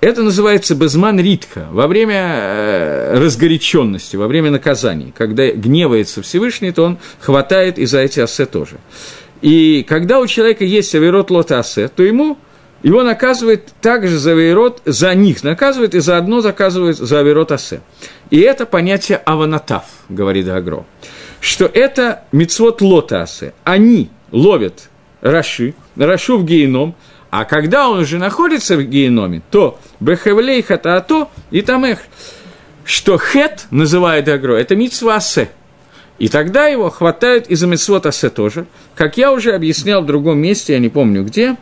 [0.00, 5.12] Это называется безман ритха, во время э, разгоряченности, во время наказаний.
[5.16, 8.76] Когда гневается Всевышний, то он хватает и за эти ассе тоже.
[9.40, 12.38] И когда у человека есть авирот лот ассе, то ему
[12.82, 17.80] его наказывает также за авирот, за них наказывает и заодно заказывает за авирот ассе.
[18.30, 20.84] И это понятие аванатав, говорит Агро,
[21.40, 23.52] что это мицвод лотасе.
[23.64, 24.88] Они ловят
[25.20, 26.94] Раши, Рашу в геном,
[27.30, 32.00] а когда он уже находится в геноме, то бехевлей хатаато и тамех,
[32.84, 35.50] что хет называет агро, это митсва асе.
[36.18, 38.66] И тогда его хватают из-за митсвот асе тоже.
[38.94, 41.56] Как я уже объяснял в другом месте, я не помню где,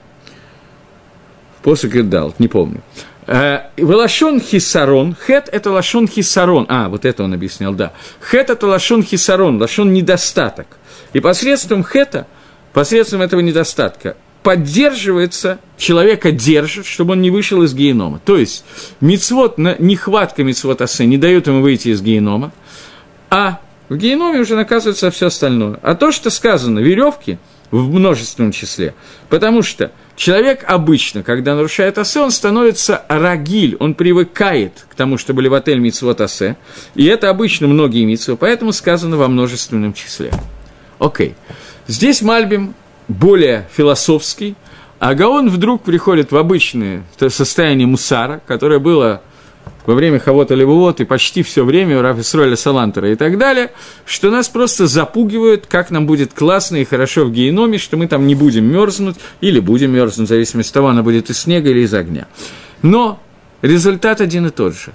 [1.63, 2.83] после Гедал, не помню.
[3.27, 6.67] Э, Лашон хисарон, хет– это лашон хисарон.
[6.69, 7.93] А, вот это он объяснял, да.
[8.21, 10.67] Хет– это лашон хисарон, лашон недостаток.
[11.13, 12.27] И посредством хета,
[12.73, 18.21] посредством этого недостатка, поддерживается, человека держит, чтобы он не вышел из генома.
[18.25, 18.65] То есть,
[19.01, 22.53] мицвод, нехватка мицвод асе не дает ему выйти из генома,
[23.29, 25.79] а в геноме уже наказывается все остальное.
[25.83, 27.39] А то, что сказано, веревки
[27.71, 28.95] в множественном числе,
[29.29, 35.35] потому что человек обычно, когда нарушает асе, он становится рагиль, он привыкает к тому, что
[35.35, 36.57] были в отель мицвод асе,
[36.95, 40.33] и это обычно многие мицвы, поэтому сказано во множественном числе.
[40.99, 41.35] Окей.
[41.87, 42.75] Здесь Мальбим
[43.11, 44.55] более философский,
[44.99, 49.23] а Гаон вдруг приходит в обычное состояние мусара, которое было
[49.87, 53.73] во время Хавота Левуот и почти все время у Рафисроля Салантера и так далее,
[54.05, 58.27] что нас просто запугивают, как нам будет классно и хорошо в геноме, что мы там
[58.27, 61.81] не будем мерзнуть или будем мерзнуть, в зависимости от того, она будет из снега или
[61.81, 62.29] из огня.
[62.83, 63.21] Но
[63.63, 64.93] результат один и тот же.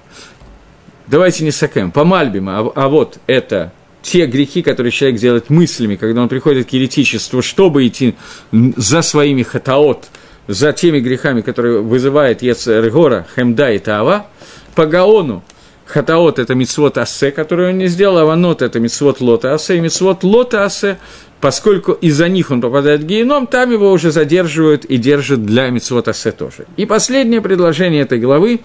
[1.07, 1.91] Давайте не сакаем.
[1.91, 3.73] По Мальбиму, а, а вот это
[4.05, 8.15] те грехи, которые человек делает мыслями, когда он приходит к еретичеству, чтобы идти
[8.51, 10.05] за своими хатаот,
[10.47, 14.27] за теми грехами, которые вызывает Ецерегора, Хемда и Таава,
[14.75, 15.43] по Гаону
[15.85, 20.23] Хатаот– это мицвод Асе, который он не сделал, Аванот– это мицвод Лота Асе, и мицвод
[20.23, 20.97] Лота Асе,
[21.41, 26.07] поскольку из-за них он попадает в геном, там его уже задерживают и держат для мицвод
[26.07, 26.65] Асе тоже.
[26.77, 28.61] И последнее предложение этой главы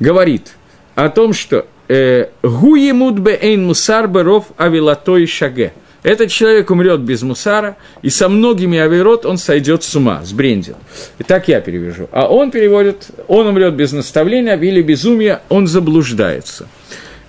[0.00, 0.52] говорит
[0.94, 1.66] о том, что
[2.42, 5.72] «Гуемут бе эйн мусар беров авилатой шаге»–
[6.02, 10.76] этот человек умрет без мусара, и со многими авирот он сойдет с ума, сбрендит.
[11.18, 12.08] И так я перевяжу.
[12.10, 16.68] А он переводит, он умрет без наставления или безумия, он заблуждается.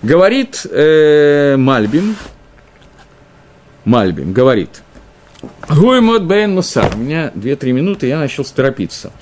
[0.02, 2.16] Говорит э, Мальбим,
[3.84, 4.82] Мальбим говорит,
[5.68, 9.12] Гуймот Бен Мусар, у меня 2-3 минуты, я начал торопиться.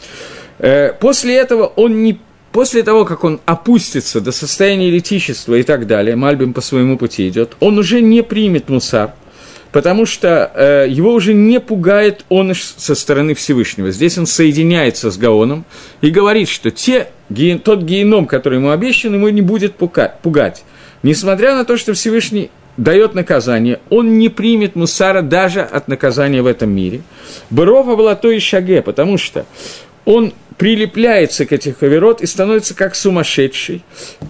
[0.59, 2.21] Э, после этого он не
[2.53, 7.29] После того, как он опустится до состояния еретичества и так далее, Мальбим по своему пути
[7.29, 9.13] идет, он уже не примет мусар,
[9.71, 13.93] потому что э, его уже не пугает он со стороны Всевышнего.
[13.93, 15.65] Здесь он соединяется с Гаоном
[16.01, 20.65] и говорит, что те, ге, тот геном, который ему обещан, ему не будет пугать.
[21.05, 26.47] Несмотря на то, что Всевышний дает наказание, он не примет мусара даже от наказания в
[26.47, 27.03] этом мире.
[27.51, 29.47] Барова была то и шаге, потому что
[30.05, 33.83] он прилепляется к этих аверот и становится как сумасшедший.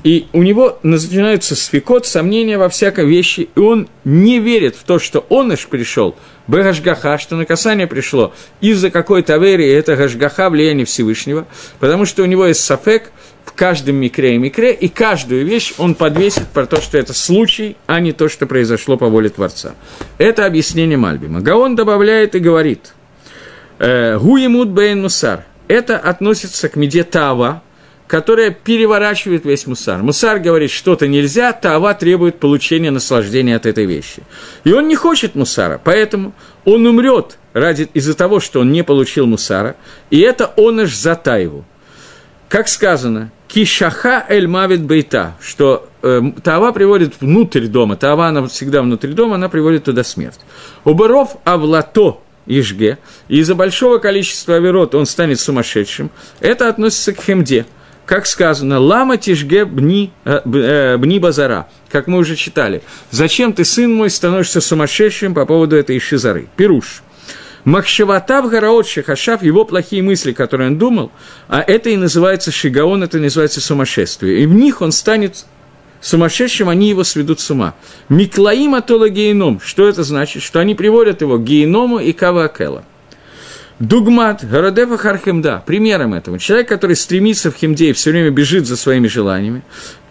[0.04, 5.00] И у него начинаются свекот, сомнения во всякой вещи, и он не верит в то,
[5.00, 6.14] что он аж пришел,
[6.46, 11.48] Бгашгаха, что наказание пришло из-за какой-то авери, и это Гашгаха, влияние Всевышнего,
[11.80, 13.10] потому что у него есть сафек
[13.44, 17.76] в каждом микре и микре, и каждую вещь он подвесит про то, что это случай,
[17.88, 19.74] а не то, что произошло по воле Творца.
[20.16, 21.40] Это объяснение Мальбима.
[21.40, 22.92] Гаон добавляет и говорит,
[23.80, 27.62] «Э, Гуемут бейн мусар это относится к меде Тава,
[28.08, 30.02] которая переворачивает весь мусар.
[30.02, 34.24] Мусар говорит, что-то нельзя, Тава требует получения наслаждения от этой вещи.
[34.64, 36.32] И он не хочет мусара, поэтому
[36.64, 39.76] он умрет ради, из-за того, что он не получил мусара,
[40.10, 41.64] и это он аж за Таеву.
[42.48, 48.82] Как сказано, кишаха эль мавит бейта, что э, Тава приводит внутрь дома, Тава, она всегда
[48.82, 50.40] внутри дома, она приводит туда смерть.
[50.84, 56.10] У баров авлато, Ижге, и из-за большого количества аверот он станет сумасшедшим,
[56.40, 57.66] это относится к хемде.
[58.06, 62.82] Как сказано, лама тишге бни, э, э, бни базара, как мы уже читали.
[63.10, 66.48] Зачем ты, сын мой, становишься сумасшедшим по поводу этой шизары?
[66.56, 67.02] Пируш.
[67.64, 71.12] Махшаватав Гараот Шахашав, его плохие мысли, которые он думал,
[71.46, 74.42] а это и называется шигаон, это называется сумасшествие.
[74.42, 75.44] И в них он станет
[76.00, 77.74] сумасшедшим, они его сведут с ума.
[78.08, 79.60] Миклаим атола гейном.
[79.60, 80.42] Что это значит?
[80.42, 82.84] Что они приводят его к гейному и кавакела.
[83.80, 86.38] Дугмат, Городефа Хархемда, примером этого.
[86.38, 89.62] Человек, который стремится в Хемде и все время бежит за своими желаниями,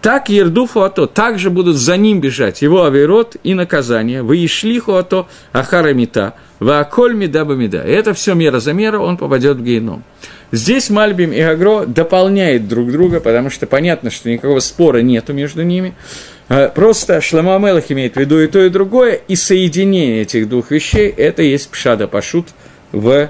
[0.01, 5.27] так Ердуфу Ато, также будут за ним бежать его авирот и наказание, вы Ишлиху Ато
[5.51, 7.83] Ахара Мита, Вааколь Мидаба Мида.
[7.83, 10.03] И это все мера за меру, он попадет в гейном.
[10.51, 15.63] Здесь Мальбим и Агро дополняют друг друга, потому что понятно, что никакого спора нету между
[15.63, 15.93] ними.
[16.47, 20.71] А, просто Шлама Амелах имеет в виду и то, и другое, и соединение этих двух
[20.71, 22.47] вещей– это есть Пшада Пашут
[22.91, 23.29] в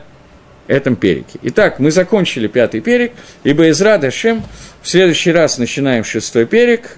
[0.67, 1.39] этом перике.
[1.41, 3.11] Итак, мы закончили пятый перик,
[3.43, 4.43] ибо из Рада Шем
[4.81, 6.97] в следующий раз начинаем шестой перик.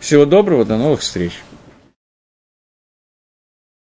[0.00, 1.32] Всего доброго, до новых встреч!